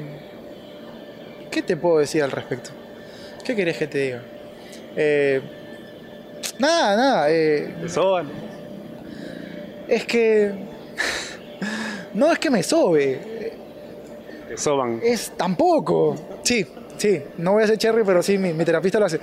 ¿qué 1.51 1.61
te 1.61 1.75
puedo 1.75 1.99
decir 1.99 2.23
al 2.23 2.31
respecto? 2.31 2.71
¿Qué 3.43 3.55
querés 3.55 3.77
que 3.77 3.87
te 3.87 3.97
diga? 3.97 4.21
Nada, 6.59 6.97
nada. 6.97 7.31
Eh, 7.31 7.73
es 9.89 10.05
que. 10.05 10.51
No 12.13 12.31
es 12.31 12.39
que 12.39 12.49
me 12.49 12.63
sobe. 12.63 13.53
Te 14.47 14.57
soban. 14.57 14.99
Es 15.03 15.31
tampoco. 15.37 16.15
Sí, 16.43 16.65
sí. 16.97 17.21
No 17.37 17.53
voy 17.53 17.63
a 17.63 17.67
ser 17.67 17.77
cherry, 17.77 18.03
pero 18.03 18.23
sí, 18.23 18.37
mi, 18.37 18.53
mi 18.53 18.65
terapista 18.65 18.99
lo 18.99 19.05
hace. 19.05 19.19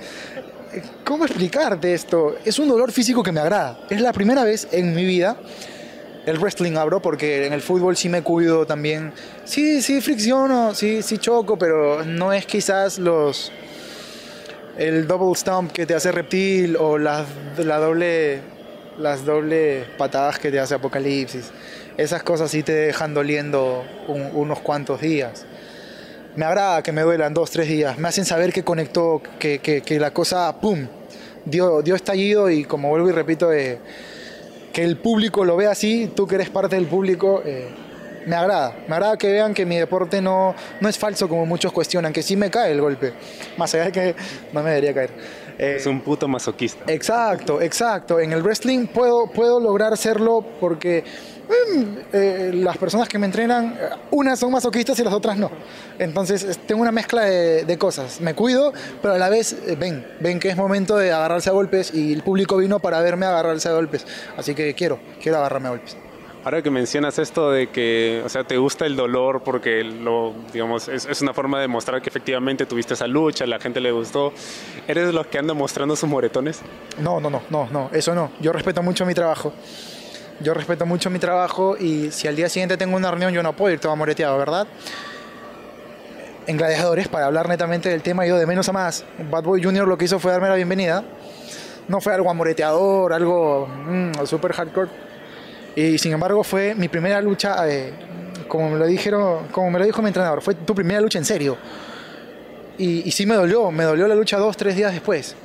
¿Cómo 1.03 1.25
explicarte 1.25 1.93
esto? 1.93 2.35
Es 2.45 2.59
un 2.59 2.67
dolor 2.67 2.91
físico 2.91 3.23
que 3.23 3.31
me 3.31 3.39
agrada. 3.39 3.79
Es 3.89 4.01
la 4.01 4.13
primera 4.13 4.43
vez 4.43 4.67
en 4.71 4.93
mi 4.93 5.05
vida. 5.05 5.37
El 6.25 6.39
wrestling 6.39 6.75
abro 6.75 7.01
porque 7.01 7.45
en 7.45 7.53
el 7.53 7.61
fútbol 7.61 7.95
sí 7.95 8.09
me 8.09 8.21
cuido 8.21 8.65
también. 8.65 9.13
Sí, 9.45 9.81
sí 9.81 10.01
fricciono, 10.01 10.75
sí, 10.75 11.01
sí 11.01 11.17
choco, 11.17 11.57
pero 11.57 12.03
no 12.03 12.33
es 12.33 12.45
quizás 12.45 12.99
los. 12.99 13.51
El 14.77 15.07
double 15.07 15.35
stomp 15.35 15.71
que 15.71 15.85
te 15.85 15.95
hace 15.95 16.11
reptil 16.11 16.75
o 16.77 16.97
la, 16.97 17.25
la 17.57 17.77
doble 17.77 18.41
las 18.97 19.25
dobles 19.25 19.85
patadas 19.97 20.39
que 20.39 20.51
te 20.51 20.59
hace 20.59 20.75
Apocalipsis. 20.75 21.51
Esas 21.97 22.23
cosas 22.23 22.51
sí 22.51 22.63
te 22.63 22.73
dejan 22.73 23.13
doliendo 23.13 23.83
un, 24.07 24.29
unos 24.33 24.59
cuantos 24.59 25.01
días. 25.01 25.45
Me 26.35 26.45
agrada 26.45 26.83
que 26.83 26.91
me 26.91 27.01
duelan 27.01 27.33
dos, 27.33 27.49
tres 27.49 27.67
días. 27.67 27.97
Me 27.97 28.07
hacen 28.07 28.25
saber 28.25 28.53
que 28.53 28.63
conectó, 28.63 29.21
que, 29.39 29.59
que, 29.59 29.81
que 29.81 29.99
la 29.99 30.11
cosa, 30.11 30.59
¡pum!, 30.59 30.87
dio, 31.45 31.81
dio 31.81 31.95
estallido 31.95 32.49
y 32.49 32.65
como 32.65 32.89
vuelvo 32.89 33.09
y 33.09 33.11
repito, 33.11 33.51
eh, 33.51 33.79
que 34.71 34.83
el 34.83 34.97
público 34.97 35.43
lo 35.45 35.55
vea 35.55 35.71
así, 35.71 36.11
tú 36.15 36.27
que 36.27 36.35
eres 36.35 36.49
parte 36.49 36.75
del 36.75 36.85
público, 36.85 37.41
eh, 37.43 37.69
me 38.27 38.35
agrada. 38.35 38.75
Me 38.87 38.95
agrada 38.95 39.17
que 39.17 39.31
vean 39.31 39.53
que 39.53 39.65
mi 39.65 39.77
deporte 39.77 40.21
no, 40.21 40.53
no 40.81 40.89
es 40.89 40.97
falso 40.97 41.27
como 41.27 41.45
muchos 41.45 41.71
cuestionan, 41.71 42.13
que 42.13 42.21
sí 42.21 42.35
me 42.35 42.51
cae 42.51 42.73
el 42.73 42.81
golpe. 42.81 43.13
Más 43.57 43.73
allá 43.73 43.85
de 43.85 43.91
que 43.91 44.15
no 44.53 44.61
me 44.61 44.69
debería 44.69 44.93
caer. 44.93 45.11
Eh, 45.57 45.75
es 45.77 45.85
un 45.85 46.01
puto 46.01 46.27
masoquista. 46.27 46.91
Exacto, 46.91 47.61
exacto. 47.61 48.19
En 48.19 48.31
el 48.31 48.43
wrestling 48.43 48.87
puedo, 48.87 49.27
puedo 49.27 49.59
lograr 49.59 49.93
hacerlo 49.93 50.43
porque 50.59 51.03
eh, 52.13 52.51
las 52.53 52.77
personas 52.77 53.07
que 53.07 53.17
me 53.17 53.25
entrenan, 53.25 53.77
unas 54.11 54.39
son 54.39 54.51
masoquistas 54.51 54.99
y 54.99 55.03
las 55.03 55.13
otras 55.13 55.37
no. 55.37 55.49
Entonces 55.97 56.59
tengo 56.65 56.81
una 56.81 56.91
mezcla 56.91 57.23
de, 57.23 57.65
de 57.65 57.77
cosas. 57.77 58.21
Me 58.21 58.35
cuido, 58.35 58.73
pero 59.01 59.13
a 59.13 59.17
la 59.17 59.29
vez 59.29 59.53
eh, 59.65 59.75
ven, 59.79 60.05
ven 60.19 60.39
que 60.39 60.49
es 60.49 60.57
momento 60.57 60.97
de 60.97 61.11
agarrarse 61.11 61.49
a 61.49 61.53
golpes 61.53 61.93
y 61.93 62.13
el 62.13 62.21
público 62.23 62.57
vino 62.57 62.79
para 62.79 63.01
verme 63.01 63.25
agarrarse 63.25 63.69
a 63.69 63.73
golpes. 63.73 64.05
Así 64.35 64.53
que 64.53 64.73
quiero, 64.73 64.99
quiero 65.21 65.37
agarrarme 65.37 65.67
a 65.67 65.71
golpes. 65.71 65.97
Ahora 66.43 66.61
que 66.61 66.69
mencionas 66.69 67.19
esto 67.19 67.51
de 67.51 67.67
que, 67.67 68.21
o 68.25 68.29
sea, 68.29 68.43
te 68.43 68.57
gusta 68.57 68.85
el 68.85 68.95
dolor 68.95 69.41
porque 69.43 69.83
lo, 69.83 70.33
digamos, 70.53 70.87
es, 70.87 71.05
es, 71.05 71.21
una 71.21 71.33
forma 71.33 71.59
de 71.59 71.67
mostrar 71.67 72.01
que 72.01 72.09
efectivamente 72.09 72.65
tuviste 72.65 72.93
esa 72.93 73.07
lucha, 73.07 73.45
la 73.45 73.59
gente 73.59 73.81
le 73.81 73.91
gustó. 73.91 74.31
¿Eres 74.87 75.07
de 75.07 75.13
los 75.13 75.27
que 75.27 75.39
andan 75.39 75.57
mostrando 75.57 75.95
sus 75.95 76.07
moretones? 76.07 76.61
No, 76.99 77.19
no, 77.19 77.29
no, 77.29 77.41
no, 77.49 77.67
no, 77.69 77.89
eso 77.91 78.15
no. 78.15 78.31
Yo 78.39 78.53
respeto 78.53 78.81
mucho 78.81 79.05
mi 79.05 79.13
trabajo. 79.13 79.51
Yo 80.39 80.53
respeto 80.53 80.85
mucho 80.85 81.09
mi 81.09 81.19
trabajo 81.19 81.75
y 81.77 82.11
si 82.11 82.27
al 82.27 82.35
día 82.35 82.47
siguiente 82.47 82.77
tengo 82.77 82.95
una 82.95 83.09
reunión 83.09 83.33
yo 83.33 83.41
no 83.41 83.53
puedo 83.53 83.73
ir 83.73 83.79
todo 83.79 83.95
moreteado, 83.95 84.37
¿verdad? 84.37 84.67
En 86.45 86.55
Gladiadores, 86.55 87.07
para 87.09 87.25
hablar 87.25 87.49
netamente 87.49 87.89
del 87.89 88.03
tema, 88.03 88.25
yo 88.25 88.37
de 88.37 88.45
menos 88.45 88.69
a 88.69 88.71
más, 88.71 89.03
Bad 89.29 89.43
Boy 89.43 89.61
Jr. 89.61 89.87
lo 89.87 89.97
que 89.97 90.05
hizo 90.05 90.19
fue 90.19 90.31
darme 90.31 90.47
la 90.47 90.55
bienvenida. 90.55 91.03
No 91.89 91.99
fue 91.99 92.13
algo 92.13 92.29
amoreteador, 92.29 93.11
algo 93.11 93.67
mmm, 93.67 94.25
super 94.25 94.53
hardcore 94.53 95.06
y 95.77 95.99
sin 95.99 96.11
embargo 96.11 96.43
fue 96.43 96.73
mi 96.73 96.87
primera 96.87 97.21
lucha, 97.21 97.69
eh, 97.69 97.93
como, 98.47 98.71
me 98.71 98.79
lo 98.79 98.87
dijeron, 98.87 99.47
como 99.51 99.69
me 99.69 99.77
lo 99.77 99.85
dijo 99.85 100.01
mi 100.01 100.07
entrenador, 100.07 100.41
fue 100.41 100.55
tu 100.55 100.73
primera 100.73 100.99
lucha 100.99 101.19
en 101.19 101.25
serio. 101.25 101.55
Y, 102.79 103.11
sí 103.11 103.27
me 103.27 103.35
dolió, 103.35 103.69
me 103.69 103.83
dolió 103.83 104.07
la 104.07 104.15
lucha 104.15 104.39
dos, 104.39 104.57
tres 104.57 104.75
días 104.75 104.91
después. 104.91 105.35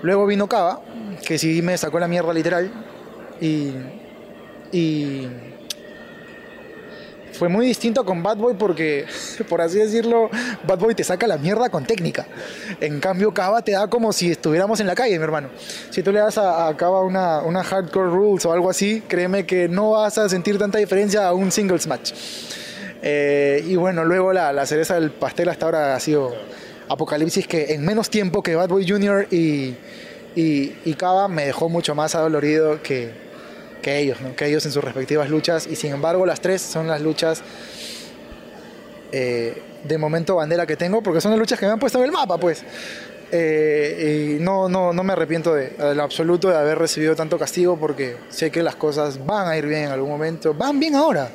Luego 0.00 0.24
vino 0.24 0.46
Cava, 0.48 0.80
que 1.26 1.36
sí 1.36 1.60
me 1.60 1.76
sacó 1.76 1.98
la 1.98 2.08
mierda 2.08 2.32
literal. 2.32 2.70
Y 3.42 5.28
fue 7.34 7.48
muy 7.48 7.66
distinto 7.66 8.04
con 8.04 8.22
Bad 8.22 8.36
Boy 8.36 8.54
porque, 8.54 9.06
por 9.48 9.60
así 9.60 9.78
decirlo, 9.78 10.30
Bad 10.66 10.78
Boy 10.78 10.94
te 10.94 11.04
saca 11.04 11.26
la 11.26 11.36
mierda 11.36 11.68
con 11.68 11.84
técnica. 11.84 12.26
En 12.80 13.00
cambio, 13.00 13.32
Cava 13.34 13.62
te 13.62 13.72
da 13.72 13.88
como 13.88 14.12
si 14.12 14.30
estuviéramos 14.30 14.80
en 14.80 14.86
la 14.86 14.94
calle, 14.94 15.18
mi 15.18 15.24
hermano. 15.24 15.48
Si 15.90 16.02
tú 16.02 16.12
le 16.12 16.20
das 16.20 16.38
a, 16.38 16.74
Cava 16.76 17.02
una, 17.02 17.62
hardcore 17.62 18.08
rules 18.08 18.44
o 18.46 18.52
algo 18.52 18.70
así, 18.70 19.02
créeme 19.06 19.46
que 19.46 19.68
no 19.68 19.90
vas 19.90 20.18
a 20.18 20.28
sentir 20.28 20.58
tanta 20.58 20.78
diferencia 20.78 21.26
a 21.26 21.34
un 21.34 21.50
singles 21.50 21.86
match. 21.86 22.12
Eh, 23.02 23.62
y 23.66 23.76
bueno, 23.76 24.04
luego 24.04 24.32
la, 24.32 24.52
la 24.52 24.64
cereza 24.64 24.94
del 24.94 25.10
pastel 25.10 25.48
hasta 25.48 25.66
ahora 25.66 25.94
ha 25.94 26.00
sido 26.00 26.34
Apocalipsis, 26.88 27.46
que 27.46 27.74
en 27.74 27.84
menos 27.84 28.08
tiempo 28.10 28.42
que 28.42 28.54
Bad 28.54 28.68
Boy 28.68 28.88
Jr. 28.88 29.26
y, 29.30 29.76
y, 30.34 30.76
y 30.84 30.94
Cava 30.94 31.28
me 31.28 31.46
dejó 31.46 31.68
mucho 31.68 31.94
más 31.94 32.14
adolorido 32.14 32.82
que, 32.82 33.23
que 33.84 33.98
ellos, 33.98 34.18
¿no? 34.22 34.34
que 34.34 34.46
ellos 34.46 34.64
en 34.64 34.72
sus 34.72 34.82
respectivas 34.82 35.28
luchas. 35.28 35.66
Y 35.66 35.76
sin 35.76 35.92
embargo, 35.92 36.24
las 36.24 36.40
tres 36.40 36.62
son 36.62 36.88
las 36.88 37.02
luchas 37.02 37.42
eh, 39.12 39.62
de 39.84 39.98
momento 39.98 40.36
bandera 40.36 40.66
que 40.66 40.74
tengo, 40.74 41.02
porque 41.02 41.20
son 41.20 41.32
las 41.32 41.38
luchas 41.38 41.60
que 41.60 41.66
me 41.66 41.72
han 41.72 41.78
puesto 41.78 41.98
en 41.98 42.06
el 42.06 42.10
mapa, 42.10 42.38
pues. 42.38 42.64
Eh, 43.30 44.36
y 44.38 44.42
no, 44.42 44.70
no, 44.70 44.94
no 44.94 45.04
me 45.04 45.12
arrepiento 45.12 45.54
de, 45.54 45.76
absoluto 46.00 46.48
de 46.48 46.56
haber 46.56 46.78
recibido 46.78 47.14
tanto 47.14 47.38
castigo, 47.38 47.78
porque 47.78 48.16
sé 48.30 48.50
que 48.50 48.62
las 48.62 48.76
cosas 48.76 49.24
van 49.26 49.48
a 49.48 49.56
ir 49.58 49.66
bien 49.66 49.82
en 49.84 49.92
algún 49.92 50.08
momento. 50.08 50.54
Van 50.54 50.80
bien 50.80 50.94
ahora, 50.94 51.28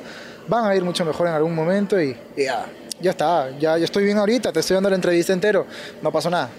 van 0.48 0.64
a 0.64 0.74
ir 0.74 0.82
mucho 0.82 1.04
mejor 1.04 1.28
en 1.28 1.34
algún 1.34 1.54
momento 1.54 2.02
y, 2.02 2.16
y 2.36 2.44
ya, 2.44 2.66
ya 3.00 3.12
está. 3.12 3.50
Ya, 3.60 3.78
ya 3.78 3.84
estoy 3.84 4.02
bien 4.02 4.18
ahorita, 4.18 4.52
te 4.52 4.58
estoy 4.58 4.74
dando 4.74 4.90
la 4.90 4.96
entrevista 4.96 5.32
entero, 5.32 5.66
no 6.02 6.10
pasó 6.10 6.28
nada. 6.30 6.50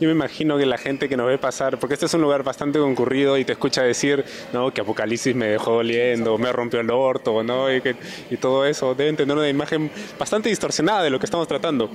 Yo 0.00 0.08
me 0.08 0.12
imagino 0.12 0.56
que 0.56 0.64
la 0.64 0.78
gente 0.78 1.10
que 1.10 1.16
nos 1.18 1.26
ve 1.26 1.36
pasar, 1.36 1.78
porque 1.78 1.92
este 1.92 2.06
es 2.06 2.14
un 2.14 2.22
lugar 2.22 2.42
bastante 2.42 2.78
concurrido 2.78 3.36
y 3.36 3.44
te 3.44 3.52
escucha 3.52 3.82
decir, 3.82 4.24
¿no? 4.50 4.72
Que 4.72 4.80
Apocalipsis 4.80 5.36
me 5.36 5.48
dejó 5.48 5.72
doliendo, 5.72 6.38
me 6.38 6.50
rompió 6.50 6.80
el 6.80 6.90
orto, 6.90 7.42
¿no? 7.42 7.70
Y, 7.70 7.82
y 8.30 8.36
todo 8.38 8.64
eso, 8.64 8.94
deben 8.94 9.16
tener 9.16 9.36
una 9.36 9.48
imagen 9.50 9.90
bastante 10.18 10.48
distorsionada 10.48 11.02
de 11.02 11.10
lo 11.10 11.18
que 11.18 11.26
estamos 11.26 11.46
tratando. 11.46 11.90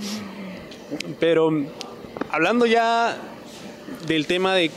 Pero 1.19 1.49
hablando 2.29 2.67
ya 2.67 3.17
del 4.05 4.27
tema 4.27 4.53
de 4.53 4.69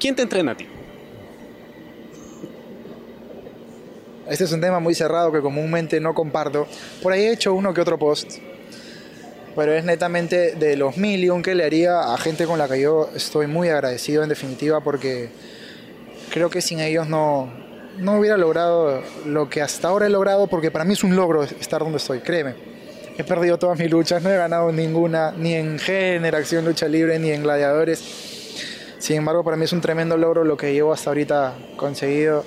quién 0.00 0.16
te 0.16 0.22
entrena 0.22 0.52
a 0.52 0.56
ti. 0.56 0.66
Este 4.28 4.42
es 4.42 4.50
un 4.50 4.60
tema 4.60 4.80
muy 4.80 4.94
cerrado 4.96 5.30
que 5.30 5.40
comúnmente 5.40 6.00
no 6.00 6.14
comparto. 6.14 6.66
Por 7.00 7.12
ahí 7.12 7.22
he 7.22 7.32
hecho 7.32 7.54
uno 7.54 7.72
que 7.72 7.80
otro 7.80 7.96
post. 7.96 8.38
Pero 9.56 9.72
es 9.72 9.84
netamente 9.84 10.52
de 10.52 10.76
los 10.76 10.98
million 10.98 11.42
que 11.42 11.54
le 11.54 11.64
haría 11.64 12.12
a 12.12 12.18
gente 12.18 12.44
con 12.44 12.58
la 12.58 12.68
que 12.68 12.78
yo 12.78 13.08
estoy 13.14 13.46
muy 13.46 13.70
agradecido 13.70 14.22
en 14.22 14.28
definitiva 14.28 14.80
porque 14.80 15.30
creo 16.30 16.50
que 16.50 16.60
sin 16.60 16.78
ellos 16.80 17.08
no, 17.08 17.50
no 17.98 18.18
hubiera 18.18 18.36
logrado 18.36 19.02
lo 19.24 19.48
que 19.48 19.62
hasta 19.62 19.88
ahora 19.88 20.06
he 20.06 20.10
logrado 20.10 20.46
porque 20.46 20.70
para 20.70 20.84
mí 20.84 20.92
es 20.92 21.02
un 21.02 21.16
logro 21.16 21.42
estar 21.42 21.80
donde 21.80 21.96
estoy, 21.96 22.20
créeme. 22.20 22.54
He 23.18 23.24
perdido 23.24 23.58
todas 23.58 23.78
mis 23.78 23.90
luchas, 23.90 24.22
no 24.22 24.30
he 24.30 24.36
ganado 24.36 24.70
ninguna, 24.72 25.32
ni 25.32 25.54
en 25.54 25.78
Generación 25.78 26.66
Lucha 26.66 26.86
Libre, 26.86 27.18
ni 27.18 27.30
en 27.30 27.42
Gladiadores. 27.42 28.04
Sin 28.98 29.16
embargo, 29.16 29.42
para 29.42 29.56
mí 29.56 29.64
es 29.64 29.72
un 29.72 29.80
tremendo 29.80 30.18
logro 30.18 30.44
lo 30.44 30.58
que 30.58 30.74
llevo 30.74 30.92
hasta 30.92 31.08
ahorita 31.08 31.54
conseguido. 31.76 32.44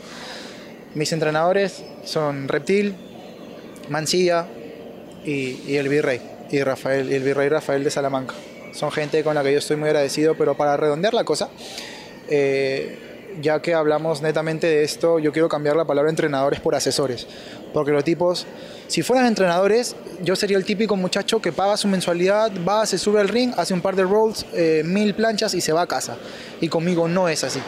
Mis 0.94 1.12
entrenadores 1.12 1.84
son 2.04 2.48
Reptil, 2.48 2.94
Mancilla 3.90 4.46
y, 5.26 5.60
y 5.66 5.78
el 5.78 5.90
Virrey, 5.90 6.22
y, 6.52 6.62
Rafael, 6.64 7.12
el 7.12 7.24
Virrey 7.24 7.50
Rafael 7.50 7.84
de 7.84 7.90
Salamanca. 7.90 8.36
Son 8.74 8.92
gente 8.92 9.24
con 9.24 9.36
la 9.36 9.44
que 9.44 9.52
yo 9.52 9.60
estoy 9.60 9.78
muy 9.78 9.88
agradecido, 9.90 10.36
pero 10.36 10.56
para 10.56 10.78
redondear 10.78 11.14
la 11.14 11.24
cosa, 11.24 11.50
eh, 12.30 12.98
ya 13.42 13.62
que 13.62 13.74
hablamos 13.74 14.22
netamente 14.22 14.68
de 14.68 14.84
esto, 14.84 15.20
yo 15.20 15.32
quiero 15.32 15.50
cambiar 15.50 15.76
la 15.76 15.86
palabra 15.86 16.10
entrenadores 16.10 16.60
por 16.60 16.76
asesores. 16.76 17.28
Porque 17.74 17.92
los 17.92 18.04
tipos, 18.04 18.46
si 18.88 19.02
fueran 19.02 19.26
entrenadores, 19.26 19.96
yo 20.22 20.36
sería 20.36 20.58
el 20.58 20.66
típico 20.66 20.96
muchacho 20.96 21.42
que 21.42 21.52
paga 21.52 21.78
su 21.78 21.88
mensualidad, 21.88 22.52
va, 22.68 22.86
se 22.86 22.98
sube 22.98 23.20
al 23.20 23.28
ring, 23.28 23.54
hace 23.58 23.74
un 23.74 23.82
par 23.82 23.96
de 23.96 24.04
rolls, 24.04 24.46
eh, 24.54 24.82
mil 24.86 25.14
planchas 25.14 25.54
y 25.54 25.62
se 25.62 25.72
va 25.72 25.84
a 25.84 25.88
casa. 25.88 26.18
Y 26.62 26.68
conmigo 26.70 27.08
no 27.08 27.30
es 27.30 27.44
así. 27.44 27.60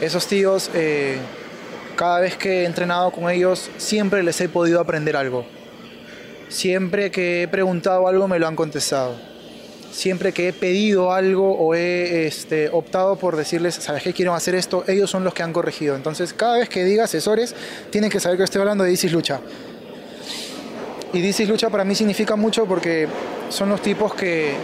Esos 0.00 0.26
tíos, 0.26 0.70
eh, 0.74 1.18
cada 1.96 2.20
vez 2.20 2.36
que 2.36 2.62
he 2.62 2.64
entrenado 2.64 3.10
con 3.10 3.30
ellos, 3.30 3.70
siempre 3.78 4.22
les 4.22 4.40
he 4.40 4.48
podido 4.48 4.80
aprender 4.80 5.16
algo. 5.16 5.57
Siempre 6.48 7.10
que 7.10 7.42
he 7.42 7.48
preguntado 7.48 8.08
algo 8.08 8.26
me 8.26 8.38
lo 8.38 8.46
han 8.46 8.56
contestado. 8.56 9.14
Siempre 9.92 10.32
que 10.32 10.48
he 10.48 10.52
pedido 10.52 11.12
algo 11.12 11.52
o 11.52 11.74
he 11.74 12.26
este, 12.26 12.68
optado 12.70 13.16
por 13.16 13.36
decirles, 13.36 13.74
¿sabes 13.74 14.02
qué? 14.02 14.12
Quiero 14.12 14.34
hacer 14.34 14.54
esto, 14.54 14.84
ellos 14.86 15.10
son 15.10 15.24
los 15.24 15.34
que 15.34 15.42
han 15.42 15.52
corregido. 15.52 15.96
Entonces, 15.96 16.32
cada 16.32 16.58
vez 16.58 16.68
que 16.68 16.84
diga 16.84 17.04
asesores, 17.04 17.54
tienen 17.90 18.10
que 18.10 18.20
saber 18.20 18.38
que 18.38 18.44
estoy 18.44 18.60
hablando 18.60 18.84
de 18.84 18.92
Isis 18.92 19.12
Lucha. 19.12 19.40
Y 21.12 21.18
Isis 21.18 21.48
Lucha 21.48 21.68
para 21.70 21.84
mí 21.84 21.94
significa 21.94 22.36
mucho 22.36 22.66
porque 22.66 23.08
son 23.50 23.70
los 23.70 23.82
tipos 23.82 24.14
que 24.14 24.54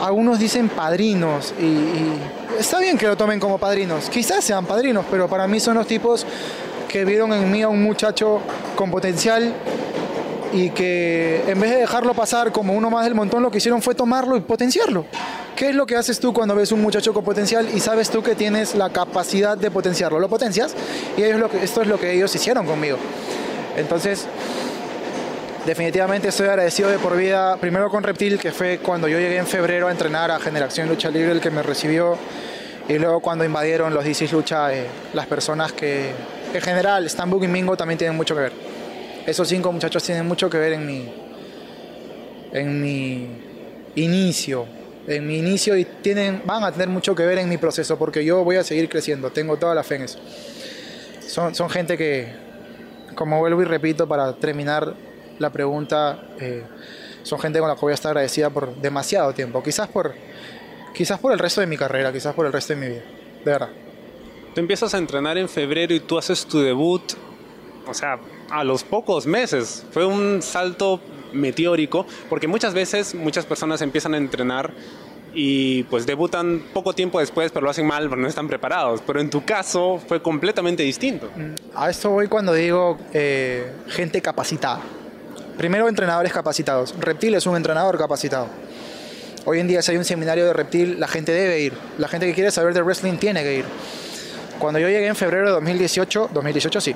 algunos 0.00 0.38
dicen 0.38 0.68
padrinos 0.68 1.54
y, 1.58 1.64
y 1.64 2.20
está 2.58 2.80
bien 2.80 2.98
que 2.98 3.06
lo 3.06 3.16
tomen 3.16 3.38
como 3.40 3.58
padrinos. 3.58 4.10
Quizás 4.10 4.44
sean 4.44 4.66
padrinos, 4.66 5.06
pero 5.10 5.28
para 5.28 5.46
mí 5.46 5.60
son 5.60 5.76
los 5.76 5.86
tipos 5.86 6.26
que 6.88 7.04
vieron 7.04 7.32
en 7.32 7.50
mí 7.50 7.62
a 7.62 7.68
un 7.68 7.82
muchacho 7.82 8.40
con 8.74 8.90
potencial 8.90 9.54
y 10.52 10.70
que 10.70 11.44
en 11.46 11.60
vez 11.60 11.70
de 11.70 11.76
dejarlo 11.78 12.14
pasar 12.14 12.52
como 12.52 12.74
uno 12.74 12.90
más 12.90 13.04
del 13.04 13.14
montón, 13.14 13.42
lo 13.42 13.50
que 13.50 13.58
hicieron 13.58 13.82
fue 13.82 13.94
tomarlo 13.94 14.36
y 14.36 14.40
potenciarlo. 14.40 15.06
¿Qué 15.56 15.70
es 15.70 15.74
lo 15.74 15.86
que 15.86 15.96
haces 15.96 16.18
tú 16.18 16.32
cuando 16.32 16.54
ves 16.54 16.72
un 16.72 16.80
muchacho 16.80 17.12
con 17.12 17.24
potencial 17.24 17.68
y 17.74 17.80
sabes 17.80 18.10
tú 18.10 18.22
que 18.22 18.34
tienes 18.34 18.74
la 18.74 18.90
capacidad 18.90 19.56
de 19.56 19.70
potenciarlo? 19.70 20.18
Lo 20.18 20.28
potencias 20.28 20.74
y 21.16 21.22
esto 21.22 21.82
es 21.82 21.88
lo 21.88 21.98
que 21.98 22.12
ellos 22.12 22.34
hicieron 22.34 22.66
conmigo. 22.66 22.96
Entonces, 23.76 24.26
definitivamente 25.66 26.28
estoy 26.28 26.48
agradecido 26.48 26.88
de 26.88 26.98
por 26.98 27.16
vida, 27.16 27.56
primero 27.58 27.90
con 27.90 28.02
Reptil, 28.02 28.38
que 28.38 28.52
fue 28.52 28.78
cuando 28.78 29.06
yo 29.06 29.18
llegué 29.18 29.36
en 29.36 29.46
febrero 29.46 29.88
a 29.88 29.90
entrenar 29.90 30.30
a 30.30 30.40
Generación 30.40 30.88
Lucha 30.88 31.10
Libre, 31.10 31.32
el 31.32 31.40
que 31.40 31.50
me 31.50 31.62
recibió, 31.62 32.16
y 32.88 32.98
luego 32.98 33.20
cuando 33.20 33.44
invadieron 33.44 33.94
los 33.94 34.04
DCs 34.04 34.32
Lucha, 34.32 34.74
eh, 34.74 34.86
las 35.12 35.26
personas 35.26 35.72
que 35.72 36.12
en 36.52 36.60
general, 36.60 37.08
Stambuk 37.08 37.44
y 37.44 37.48
Mingo 37.48 37.76
también 37.76 37.98
tienen 37.98 38.16
mucho 38.16 38.34
que 38.34 38.40
ver. 38.40 38.69
Esos 39.26 39.48
cinco 39.48 39.70
muchachos 39.72 40.02
tienen 40.02 40.26
mucho 40.26 40.48
que 40.48 40.58
ver 40.58 40.72
en 40.72 40.86
mi, 40.86 41.08
en 42.52 42.82
mi 42.82 43.28
inicio, 43.94 44.66
en 45.06 45.26
mi 45.26 45.38
inicio 45.38 45.76
y 45.76 45.84
tienen, 45.84 46.42
van 46.44 46.64
a 46.64 46.72
tener 46.72 46.88
mucho 46.88 47.14
que 47.14 47.24
ver 47.24 47.38
en 47.38 47.48
mi 47.48 47.58
proceso 47.58 47.98
porque 47.98 48.24
yo 48.24 48.44
voy 48.44 48.56
a 48.56 48.64
seguir 48.64 48.88
creciendo, 48.88 49.30
tengo 49.30 49.56
toda 49.56 49.74
la 49.74 49.82
fe 49.82 49.96
en 49.96 50.02
eso. 50.02 50.18
Son, 51.26 51.54
son 51.54 51.70
gente 51.70 51.96
que, 51.96 52.32
como 53.14 53.38
vuelvo 53.38 53.62
y 53.62 53.64
repito 53.64 54.08
para 54.08 54.32
terminar 54.34 54.94
la 55.38 55.50
pregunta, 55.50 56.22
eh, 56.38 56.64
son 57.22 57.38
gente 57.38 57.58
con 57.58 57.68
la 57.68 57.74
que 57.74 57.80
voy 57.82 57.92
a 57.92 57.94
estar 57.94 58.10
agradecida 58.10 58.50
por 58.50 58.74
demasiado 58.76 59.32
tiempo, 59.32 59.62
quizás 59.62 59.88
por, 59.88 60.14
quizás 60.94 61.18
por 61.18 61.32
el 61.32 61.38
resto 61.38 61.60
de 61.60 61.66
mi 61.66 61.76
carrera, 61.76 62.12
quizás 62.12 62.34
por 62.34 62.46
el 62.46 62.52
resto 62.52 62.74
de 62.74 62.80
mi 62.80 62.88
vida, 62.88 63.02
de 63.44 63.50
verdad. 63.50 63.68
Tú 64.54 64.60
empiezas 64.60 64.92
a 64.94 64.98
entrenar 64.98 65.38
en 65.38 65.48
febrero 65.48 65.94
y 65.94 66.00
tú 66.00 66.18
haces 66.18 66.44
tu 66.44 66.60
debut, 66.60 67.02
o 67.86 67.94
sea, 67.94 68.18
a 68.50 68.64
los 68.64 68.84
pocos 68.84 69.26
meses. 69.26 69.84
Fue 69.92 70.04
un 70.04 70.42
salto 70.42 71.00
meteórico, 71.32 72.06
porque 72.28 72.48
muchas 72.48 72.74
veces 72.74 73.14
muchas 73.14 73.46
personas 73.46 73.82
empiezan 73.82 74.14
a 74.14 74.16
entrenar 74.16 74.72
y 75.32 75.84
pues 75.84 76.06
debutan 76.06 76.60
poco 76.72 76.92
tiempo 76.92 77.20
después, 77.20 77.52
pero 77.52 77.64
lo 77.64 77.70
hacen 77.70 77.86
mal 77.86 78.08
porque 78.08 78.22
no 78.22 78.28
están 78.28 78.48
preparados. 78.48 79.00
Pero 79.06 79.20
en 79.20 79.30
tu 79.30 79.44
caso 79.44 80.00
fue 80.08 80.20
completamente 80.20 80.82
distinto. 80.82 81.28
A 81.74 81.90
esto 81.90 82.10
voy 82.10 82.26
cuando 82.26 82.52
digo 82.52 82.98
eh, 83.12 83.72
gente 83.88 84.20
capacitada. 84.20 84.80
Primero, 85.56 85.88
entrenadores 85.88 86.32
capacitados. 86.32 86.94
Reptil 86.98 87.34
es 87.34 87.46
un 87.46 87.56
entrenador 87.56 87.98
capacitado. 87.98 88.48
Hoy 89.44 89.60
en 89.60 89.68
día, 89.68 89.82
si 89.82 89.92
hay 89.92 89.98
un 89.98 90.04
seminario 90.04 90.44
de 90.46 90.52
Reptil, 90.52 90.98
la 90.98 91.08
gente 91.08 91.32
debe 91.32 91.60
ir. 91.60 91.74
La 91.98 92.08
gente 92.08 92.26
que 92.26 92.34
quiere 92.34 92.50
saber 92.50 92.74
de 92.74 92.82
wrestling 92.82 93.16
tiene 93.18 93.42
que 93.42 93.58
ir. 93.58 93.64
Cuando 94.58 94.78
yo 94.78 94.88
llegué 94.88 95.06
en 95.06 95.16
febrero 95.16 95.46
de 95.46 95.52
2018, 95.52 96.30
2018 96.32 96.80
sí, 96.80 96.94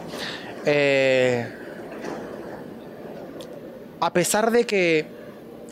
eh, 0.66 1.46
a 4.00 4.12
pesar 4.12 4.50
de 4.50 4.64
que 4.64 5.06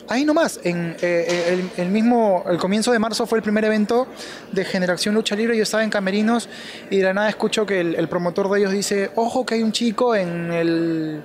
ahí 0.07 0.25
nomás, 0.25 0.59
en 0.63 0.95
eh, 1.01 1.69
el, 1.77 1.83
el, 1.83 1.91
mismo, 1.91 2.43
el 2.49 2.57
comienzo 2.57 2.91
de 2.91 2.99
marzo 2.99 3.25
fue 3.25 3.37
el 3.37 3.43
primer 3.43 3.65
evento 3.65 4.07
de 4.51 4.65
Generación 4.65 5.15
Lucha 5.15 5.35
Libre, 5.35 5.55
yo 5.55 5.63
estaba 5.63 5.83
en 5.83 5.89
Camerinos 5.89 6.49
y 6.89 6.97
de 6.97 7.03
la 7.03 7.13
nada 7.13 7.29
escucho 7.29 7.65
que 7.65 7.79
el, 7.79 8.07
promotor 8.07 8.49
de 8.49 8.59
ellos 8.59 8.71
dice, 8.71 9.11
ojo 9.15 9.45
que 9.45 9.55
hay 9.55 9.63
un 9.63 9.71
chico 9.71 10.15
en 10.15 10.51
el 10.51 11.21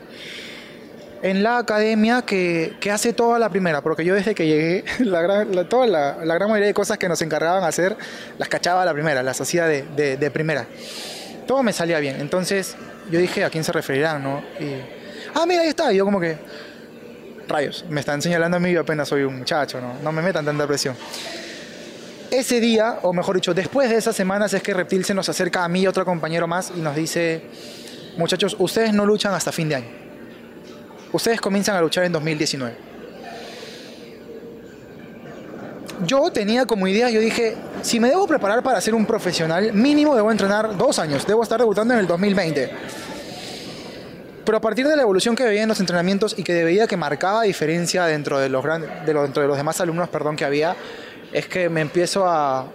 en 1.20 1.42
la 1.42 1.58
academia 1.58 2.22
que, 2.22 2.76
que, 2.78 2.92
hace 2.92 3.12
toda 3.12 3.40
la 3.40 3.48
primera, 3.48 3.80
porque 3.80 4.04
yo 4.04 4.14
desde 4.14 4.36
que 4.36 4.46
llegué, 4.46 4.84
la 5.00 5.20
gran, 5.20 5.68
toda 5.68 5.86
la, 5.86 6.14
gran 6.34 6.48
mayoría 6.48 6.68
de 6.68 6.74
cosas 6.74 6.96
que 6.96 7.08
nos 7.08 7.20
encargaban 7.22 7.64
hacer, 7.64 7.96
las 8.38 8.48
cachaba 8.48 8.82
a 8.82 8.84
la 8.84 8.92
primera, 8.92 9.22
las 9.24 9.40
hacía 9.40 9.66
de, 9.66 9.82
de, 10.16 10.30
primera. 10.30 10.66
Todo 11.48 11.62
me 11.62 11.72
salía 11.72 11.98
bien. 11.98 12.20
Entonces 12.20 12.76
yo 13.10 13.18
dije, 13.18 13.42
¿a 13.42 13.48
quién 13.48 13.64
se 13.64 13.72
referirán? 13.72 14.22
No? 14.22 14.42
Y, 14.60 14.74
ah, 15.34 15.46
mira, 15.46 15.62
ahí 15.62 15.68
está. 15.68 15.90
Y 15.90 15.96
yo 15.96 16.04
como 16.04 16.20
que, 16.20 16.36
rayos, 17.48 17.86
me 17.88 18.00
están 18.00 18.20
señalando 18.20 18.58
a 18.58 18.60
mí, 18.60 18.70
yo 18.70 18.82
apenas 18.82 19.08
soy 19.08 19.22
un 19.22 19.38
muchacho, 19.38 19.80
¿no? 19.80 19.94
No 20.02 20.12
me 20.12 20.20
metan 20.20 20.44
tanta 20.44 20.66
presión. 20.66 20.94
Ese 22.30 22.60
día, 22.60 22.98
o 23.00 23.14
mejor 23.14 23.36
dicho, 23.36 23.54
después 23.54 23.88
de 23.88 23.96
esas 23.96 24.14
semanas 24.14 24.52
es 24.52 24.62
que 24.62 24.74
Reptil 24.74 25.06
se 25.06 25.14
nos 25.14 25.26
acerca 25.30 25.64
a 25.64 25.68
mí 25.68 25.80
y 25.80 25.86
otro 25.86 26.04
compañero 26.04 26.46
más 26.46 26.70
y 26.76 26.80
nos 26.80 26.94
dice 26.94 27.40
muchachos, 28.18 28.54
ustedes 28.58 28.92
no 28.92 29.06
luchan 29.06 29.32
hasta 29.32 29.50
fin 29.50 29.70
de 29.70 29.76
año. 29.76 29.88
Ustedes 31.12 31.40
comienzan 31.40 31.76
a 31.76 31.80
luchar 31.80 32.04
en 32.04 32.12
2019. 32.12 32.87
Yo 36.06 36.30
tenía 36.30 36.66
como 36.66 36.86
idea, 36.86 37.10
yo 37.10 37.20
dije, 37.20 37.56
si 37.82 37.98
me 37.98 38.08
debo 38.08 38.26
preparar 38.26 38.62
para 38.62 38.80
ser 38.80 38.94
un 38.94 39.04
profesional, 39.04 39.72
mínimo 39.72 40.14
debo 40.14 40.30
entrenar 40.30 40.76
dos 40.76 40.98
años, 40.98 41.26
debo 41.26 41.42
estar 41.42 41.58
debutando 41.58 41.94
en 41.94 42.00
el 42.00 42.06
2020. 42.06 42.70
Pero 44.44 44.58
a 44.58 44.60
partir 44.60 44.88
de 44.88 44.96
la 44.96 45.02
evolución 45.02 45.36
que 45.36 45.44
veía 45.44 45.62
en 45.62 45.68
los 45.68 45.80
entrenamientos 45.80 46.34
y 46.38 46.42
que 46.42 46.64
veía 46.64 46.86
que 46.86 46.96
marcaba 46.96 47.42
diferencia 47.42 48.06
dentro 48.06 48.38
de 48.38 48.48
los, 48.48 48.64
de 48.64 49.12
dentro 49.12 49.42
de 49.42 49.48
los 49.48 49.56
demás 49.56 49.80
alumnos 49.80 50.08
perdón, 50.08 50.36
que 50.36 50.44
había, 50.44 50.74
es 51.32 51.46
que 51.48 51.68
me 51.68 51.82
empiezo 51.82 52.26
a 52.26 52.66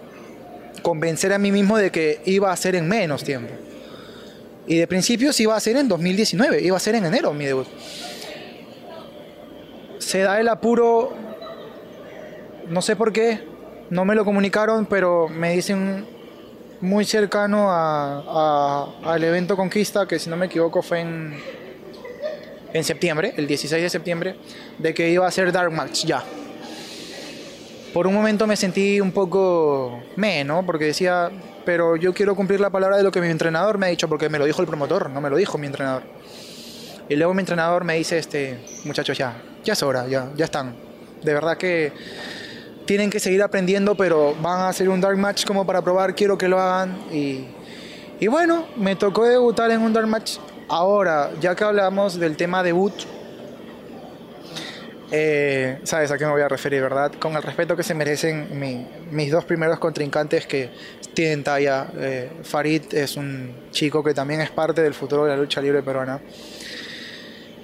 convencer 0.82 1.32
a 1.32 1.38
mí 1.38 1.50
mismo 1.50 1.76
de 1.76 1.90
que 1.90 2.20
iba 2.26 2.52
a 2.52 2.56
ser 2.56 2.76
en 2.76 2.86
menos 2.86 3.24
tiempo. 3.24 3.52
Y 4.66 4.76
de 4.76 4.86
principio 4.86 5.32
sí 5.32 5.42
iba 5.42 5.56
a 5.56 5.60
ser 5.60 5.76
en 5.76 5.88
2019, 5.88 6.62
iba 6.62 6.76
a 6.76 6.80
ser 6.80 6.94
en 6.94 7.06
enero 7.06 7.32
mi 7.34 7.44
debut. 7.44 7.66
Se 9.98 10.20
da 10.20 10.40
el 10.40 10.48
apuro, 10.48 11.12
no 12.68 12.82
sé 12.82 12.96
por 12.96 13.12
qué, 13.12 13.40
no 13.90 14.04
me 14.04 14.14
lo 14.14 14.24
comunicaron, 14.24 14.86
pero 14.86 15.28
me 15.28 15.52
dicen 15.52 16.06
muy 16.80 17.04
cercano 17.04 17.68
al 17.70 19.24
evento 19.24 19.56
Conquista, 19.56 20.06
que 20.06 20.18
si 20.18 20.28
no 20.28 20.36
me 20.36 20.46
equivoco 20.46 20.82
fue 20.82 21.00
en, 21.00 21.34
en 22.72 22.84
septiembre, 22.84 23.34
el 23.36 23.46
16 23.46 23.82
de 23.82 23.90
septiembre, 23.90 24.36
de 24.78 24.92
que 24.92 25.10
iba 25.10 25.26
a 25.26 25.30
ser 25.30 25.52
Dark 25.52 25.72
Match 25.72 26.04
ya. 26.04 26.22
Por 27.92 28.06
un 28.06 28.14
momento 28.14 28.46
me 28.46 28.56
sentí 28.56 29.00
un 29.00 29.12
poco 29.12 30.02
menos, 30.16 30.64
porque 30.64 30.86
decía, 30.86 31.30
pero 31.64 31.96
yo 31.96 32.12
quiero 32.12 32.34
cumplir 32.34 32.60
la 32.60 32.70
palabra 32.70 32.96
de 32.96 33.04
lo 33.04 33.12
que 33.12 33.20
mi 33.20 33.28
entrenador 33.28 33.78
me 33.78 33.86
ha 33.86 33.88
dicho, 33.90 34.08
porque 34.08 34.28
me 34.28 34.38
lo 34.38 34.44
dijo 34.44 34.60
el 34.60 34.66
promotor, 34.66 35.10
no 35.10 35.20
me 35.20 35.30
lo 35.30 35.36
dijo 35.36 35.58
mi 35.58 35.68
entrenador. 35.68 36.02
Y 37.08 37.16
luego 37.16 37.34
mi 37.34 37.40
entrenador 37.40 37.84
me 37.84 37.94
dice, 37.94 38.18
este, 38.18 38.58
muchachos, 38.84 39.16
ya, 39.16 39.40
ya 39.62 39.74
es 39.74 39.82
hora, 39.82 40.08
ya, 40.08 40.30
ya 40.34 40.46
están. 40.46 40.74
De 41.22 41.32
verdad 41.32 41.56
que 41.56 41.92
tienen 42.86 43.10
que 43.10 43.20
seguir 43.20 43.42
aprendiendo, 43.42 43.94
pero 43.94 44.34
van 44.42 44.60
a 44.60 44.68
hacer 44.68 44.88
un 44.88 45.00
dark 45.00 45.16
match 45.16 45.44
como 45.44 45.66
para 45.66 45.82
probar, 45.82 46.14
quiero 46.14 46.36
que 46.36 46.48
lo 46.48 46.60
hagan. 46.60 46.96
Y, 47.12 47.46
y 48.20 48.26
bueno, 48.26 48.66
me 48.76 48.96
tocó 48.96 49.24
debutar 49.24 49.70
en 49.70 49.80
un 49.80 49.92
dark 49.92 50.06
match. 50.06 50.38
Ahora, 50.68 51.30
ya 51.40 51.54
que 51.54 51.64
hablamos 51.64 52.18
del 52.18 52.36
tema 52.36 52.62
debut, 52.62 52.94
eh, 55.16 55.78
sabes 55.84 56.10
a 56.10 56.18
qué 56.18 56.24
me 56.24 56.32
voy 56.32 56.42
a 56.42 56.48
referir, 56.48 56.82
¿verdad? 56.82 57.12
Con 57.20 57.36
el 57.36 57.42
respeto 57.42 57.76
que 57.76 57.82
se 57.82 57.94
merecen 57.94 58.48
mis 59.10 59.30
dos 59.30 59.44
primeros 59.44 59.78
contrincantes 59.78 60.46
que 60.46 60.70
tienen 61.14 61.44
talla. 61.44 61.86
Eh, 61.96 62.30
Farid 62.42 62.92
es 62.92 63.16
un 63.16 63.54
chico 63.70 64.02
que 64.02 64.12
también 64.12 64.40
es 64.40 64.50
parte 64.50 64.82
del 64.82 64.94
futuro 64.94 65.24
de 65.24 65.30
la 65.30 65.36
lucha 65.36 65.60
libre 65.60 65.82
peruana. 65.82 66.20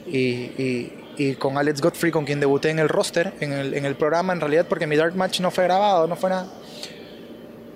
Y, 0.06 0.92
con 1.38 1.58
Alex 1.58 1.80
Godfrey, 1.80 2.12
con 2.12 2.24
quien 2.24 2.40
debuté 2.40 2.70
en 2.70 2.78
el 2.78 2.88
roster, 2.88 3.32
en 3.40 3.52
el, 3.52 3.74
en 3.74 3.84
el 3.84 3.94
programa, 3.94 4.32
en 4.32 4.40
realidad, 4.40 4.66
porque 4.68 4.86
mi 4.86 4.96
Dark 4.96 5.14
Match 5.16 5.40
no 5.40 5.50
fue 5.50 5.64
grabado, 5.64 6.06
no 6.06 6.16
fue 6.16 6.30
nada. 6.30 6.46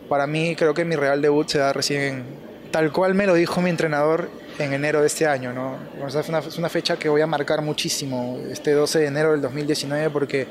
Para 0.09 0.27
mí, 0.27 0.55
creo 0.57 0.75
que 0.75 0.85
mi 0.85 0.97
real 0.97 1.21
debut 1.21 1.49
se 1.49 1.59
da 1.59 1.73
recién, 1.73 2.25
tal 2.71 2.93
cual 2.93 3.15
me 3.15 3.27
lo 3.27 3.35
dijo 3.35 3.61
mi 3.61 3.71
entrenador 3.71 4.29
en 4.59 4.73
enero 4.73 5.01
de 5.01 5.07
este 5.07 5.27
año. 5.27 5.53
¿no? 5.53 5.79
es, 6.07 6.29
una, 6.29 6.39
es 6.39 6.59
una 6.59 6.69
fecha 6.69 6.97
que 6.97 7.09
voy 7.09 7.21
a 7.21 7.27
marcar 7.27 7.63
muchísimo, 7.63 8.39
este 8.51 8.73
12 8.73 9.01
de 9.01 9.07
enero 9.07 9.33
del 9.33 9.41
2019, 9.41 10.11
porque 10.11 10.47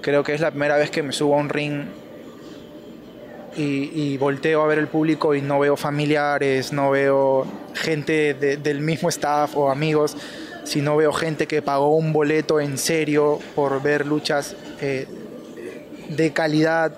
creo 0.00 0.22
que 0.22 0.34
es 0.34 0.40
la 0.40 0.50
primera 0.50 0.76
vez 0.76 0.90
que 0.90 1.02
me 1.02 1.12
subo 1.12 1.34
a 1.34 1.38
un 1.38 1.48
ring 1.48 1.84
y, 3.56 4.16
volteo 4.16 4.62
a 4.62 4.66
ver 4.66 4.78
el 4.78 4.88
público 4.88 5.34
y 5.34 5.42
no 5.42 5.58
veo 5.58 5.76
familiares, 5.76 6.72
no 6.72 6.90
veo 6.90 7.46
gente 7.74 8.34
del 8.34 8.80
mismo 8.80 9.08
staff 9.08 9.56
o 9.56 9.70
amigos, 9.70 10.16
sino 10.64 10.96
veo 10.96 11.12
gente 11.12 11.46
que 11.46 11.62
pagó 11.62 11.96
un 11.96 12.12
boleto 12.12 12.60
en 12.60 12.78
serio 12.78 13.38
por 13.54 13.82
ver 13.82 14.06
luchas 14.06 14.54
eh, 14.80 15.06
de 16.08 16.32
calidad. 16.32 16.92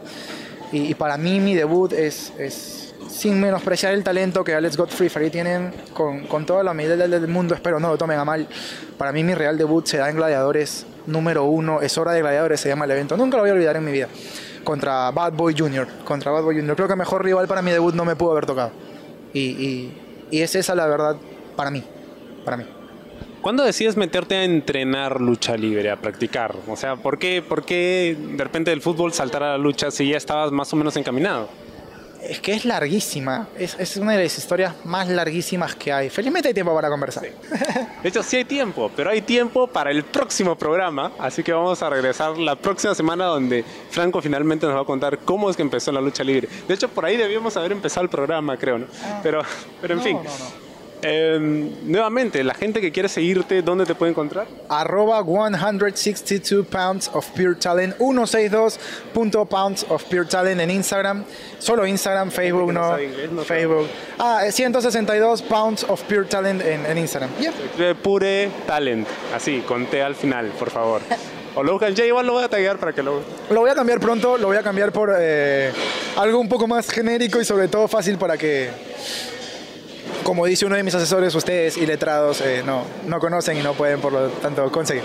Y, 0.72 0.94
para 0.94 1.16
mí 1.16 1.38
mi 1.38 1.54
debut 1.54 1.92
es, 1.92 2.32
es, 2.38 2.94
sin 3.08 3.40
menospreciar 3.40 3.94
el 3.94 4.02
talento 4.02 4.42
que 4.42 4.54
Alex 4.54 4.76
Godfrey 4.76 5.06
y 5.06 5.10
Farid 5.10 5.30
tienen, 5.30 5.72
con, 5.92 6.26
con 6.26 6.44
toda 6.44 6.64
la 6.64 6.72
humildad 6.72 6.96
del 6.96 7.28
mundo, 7.28 7.54
espero 7.54 7.78
no 7.78 7.90
lo 7.90 7.98
tomen 7.98 8.18
a 8.18 8.24
mal. 8.24 8.48
Para 8.98 9.12
mí 9.12 9.22
mi 9.22 9.34
real 9.34 9.56
debut 9.56 9.86
se 9.86 9.98
da 9.98 10.10
en 10.10 10.16
Gladiadores 10.16 10.86
número 11.06 11.44
uno, 11.44 11.80
es 11.80 11.96
hora 11.96 12.12
de 12.12 12.20
Gladiadores, 12.20 12.60
se 12.60 12.68
llama 12.68 12.86
el 12.86 12.90
evento. 12.90 13.16
Nunca 13.16 13.36
lo 13.36 13.44
voy 13.44 13.50
a 13.50 13.52
olvidar 13.52 13.76
en 13.76 13.84
mi 13.84 13.92
vida 13.92 14.08
contra 14.64 15.10
Bad 15.10 15.34
Boy 15.34 15.54
Jr. 15.56 15.86
Contra 16.04 16.32
Bad 16.32 16.42
Boy 16.42 16.56
Jr. 16.56 16.74
Creo 16.74 16.88
que 16.88 16.96
mejor 16.96 17.22
rival 17.24 17.46
para 17.46 17.62
mi 17.62 17.70
debut 17.70 17.94
no 17.94 18.04
me 18.04 18.16
pudo 18.16 18.32
haber 18.32 18.46
tocado. 18.46 18.72
Y, 19.32 19.92
y, 20.30 20.40
es 20.42 20.54
esa 20.56 20.74
la 20.74 20.86
verdad 20.86 21.16
para 21.54 21.70
mí. 21.70 21.84
Para 22.44 22.56
mí. 22.56 22.64
¿Cuándo 23.44 23.62
decides 23.62 23.98
meterte 23.98 24.36
a 24.36 24.44
entrenar 24.44 25.20
lucha 25.20 25.54
libre, 25.54 25.90
a 25.90 25.96
practicar? 25.96 26.56
O 26.66 26.76
sea, 26.76 26.96
¿por 26.96 27.18
qué, 27.18 27.42
¿por 27.46 27.62
qué 27.62 28.16
de 28.18 28.42
repente 28.42 28.70
del 28.70 28.80
fútbol 28.80 29.12
saltar 29.12 29.42
a 29.42 29.50
la 29.50 29.58
lucha 29.58 29.90
si 29.90 30.08
ya 30.08 30.16
estabas 30.16 30.50
más 30.50 30.72
o 30.72 30.76
menos 30.76 30.96
encaminado? 30.96 31.50
es 32.22 32.40
que 32.40 32.54
es 32.54 32.64
larguísima. 32.64 33.48
Es, 33.58 33.76
es, 33.78 33.98
una 33.98 34.12
de 34.12 34.22
las 34.22 34.38
historias 34.38 34.74
más 34.86 35.10
larguísimas 35.10 35.74
que 35.74 35.92
hay. 35.92 36.08
Felizmente 36.08 36.48
hay 36.48 36.54
tiempo 36.54 36.74
para 36.74 36.88
conversar. 36.88 37.24
De 38.02 38.08
hecho, 38.08 38.22
sí 38.22 38.36
hay 38.36 38.46
tiempo, 38.46 38.90
pero 38.96 39.10
hay 39.10 39.20
tiempo 39.20 39.66
para 39.66 39.90
el 39.90 40.04
próximo 40.04 40.56
programa. 40.56 41.12
Así 41.18 41.42
que 41.42 41.52
vamos 41.52 41.82
a 41.82 41.90
regresar 41.90 42.38
la 42.38 42.56
próxima 42.56 42.94
semana 42.94 43.26
donde 43.26 43.62
Franco 43.90 44.22
finalmente 44.22 44.64
nos 44.64 44.74
va 44.74 44.80
a 44.80 44.86
contar 44.86 45.18
cómo 45.18 45.50
es 45.50 45.56
que 45.56 45.60
empezó 45.60 45.92
la 45.92 46.00
lucha 46.00 46.24
libre. 46.24 46.48
De 46.66 46.72
hecho, 46.72 46.88
por 46.88 47.04
ahí 47.04 47.18
debíamos 47.18 47.54
haber 47.58 47.72
empezado 47.72 48.04
el 48.04 48.08
programa, 48.08 48.56
creo, 48.56 48.78
¿no? 48.78 48.86
Ah. 49.04 49.20
pero, 49.22 49.42
pero 49.82 49.92
en 49.92 50.00
fin. 50.00 50.18
Em, 51.06 51.70
nuevamente, 51.84 52.42
la 52.42 52.54
gente 52.54 52.80
que 52.80 52.90
quiere 52.90 53.10
seguirte, 53.10 53.60
¿dónde 53.60 53.84
te 53.84 53.94
puede 53.94 54.12
encontrar? 54.12 54.46
Arroba 54.70 55.22
162 55.22 56.66
pounds 56.66 57.10
of 57.12 57.28
pure 57.32 57.54
talent, 57.56 57.94
162 57.98 58.78
pounds 59.46 59.84
of 59.90 60.02
pure 60.04 60.24
talent 60.24 60.62
en 60.62 60.70
Instagram, 60.70 61.24
solo 61.58 61.86
Instagram, 61.86 62.30
Facebook 62.30 62.72
no, 62.72 62.96
Facebook. 63.44 63.86
Ah, 64.18 64.44
162 64.50 65.42
pounds 65.42 65.84
of 65.84 66.02
pure 66.04 66.24
talent 66.24 66.62
en, 66.62 66.96
Instagram. 66.96 67.28
Pure 68.02 68.48
talent, 68.66 69.06
así, 69.34 69.62
conté 69.68 70.02
al 70.02 70.14
final, 70.14 70.46
por 70.58 70.70
favor. 70.70 71.02
O 71.56 71.62
lo 71.62 71.78
ya 71.90 72.04
igual 72.04 72.26
lo 72.26 72.32
voy 72.32 72.44
a 72.44 72.48
taggear 72.48 72.78
para 72.78 72.92
que 72.92 73.02
lo... 73.02 73.20
Lo 73.50 73.60
voy 73.60 73.70
a 73.70 73.74
cambiar 73.74 74.00
pronto, 74.00 74.38
lo 74.38 74.48
voy 74.48 74.56
a 74.56 74.62
cambiar 74.62 74.90
por 74.90 75.14
eh, 75.16 75.70
algo 76.16 76.40
un 76.40 76.48
poco 76.48 76.66
más 76.66 76.90
genérico 76.90 77.40
y 77.40 77.44
sobre 77.44 77.68
todo 77.68 77.86
fácil 77.86 78.18
para 78.18 78.36
que 78.36 78.70
como 80.24 80.46
dice 80.46 80.66
uno 80.66 80.74
de 80.74 80.82
mis 80.82 80.94
asesores, 80.94 81.34
ustedes 81.34 81.76
y 81.76 81.86
letrados 81.86 82.40
eh, 82.40 82.62
no, 82.64 82.84
no 83.06 83.20
conocen 83.20 83.58
y 83.58 83.62
no 83.62 83.74
pueden 83.74 84.00
por 84.00 84.12
lo 84.12 84.28
tanto 84.28 84.70
conseguir. 84.72 85.04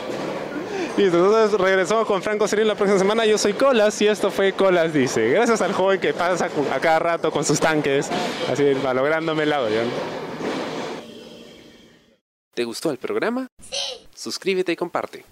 Listo, 0.98 1.18
entonces 1.18 1.60
regresamos 1.60 2.08
con 2.08 2.22
Franco 2.24 2.48
Serín 2.48 2.68
la 2.68 2.76
próxima 2.76 2.98
semana. 2.98 3.26
Yo 3.26 3.38
soy 3.38 3.54
Colas 3.54 4.02
y 4.02 4.08
esto 4.08 4.32
fue 4.32 4.54
Colas 4.54 4.92
Dice. 4.92 5.30
Gracias 5.30 5.62
al 5.62 5.74
joven 5.74 6.00
que 6.00 6.14
pasa 6.14 6.50
a 6.74 6.80
cada 6.80 7.00
rato 7.00 7.32
con 7.32 7.46
sus 7.46 7.60
tanques, 7.60 8.10
así 8.52 8.64
malográndome 8.84 9.44
el 9.44 9.54
audio. 9.54 9.82
¿Te 12.54 12.64
gustó 12.64 12.92
el 12.92 12.98
programa? 12.98 13.48
Sí. 13.62 14.08
Suscríbete 14.14 14.74
y 14.74 14.76
comparte. 14.76 15.24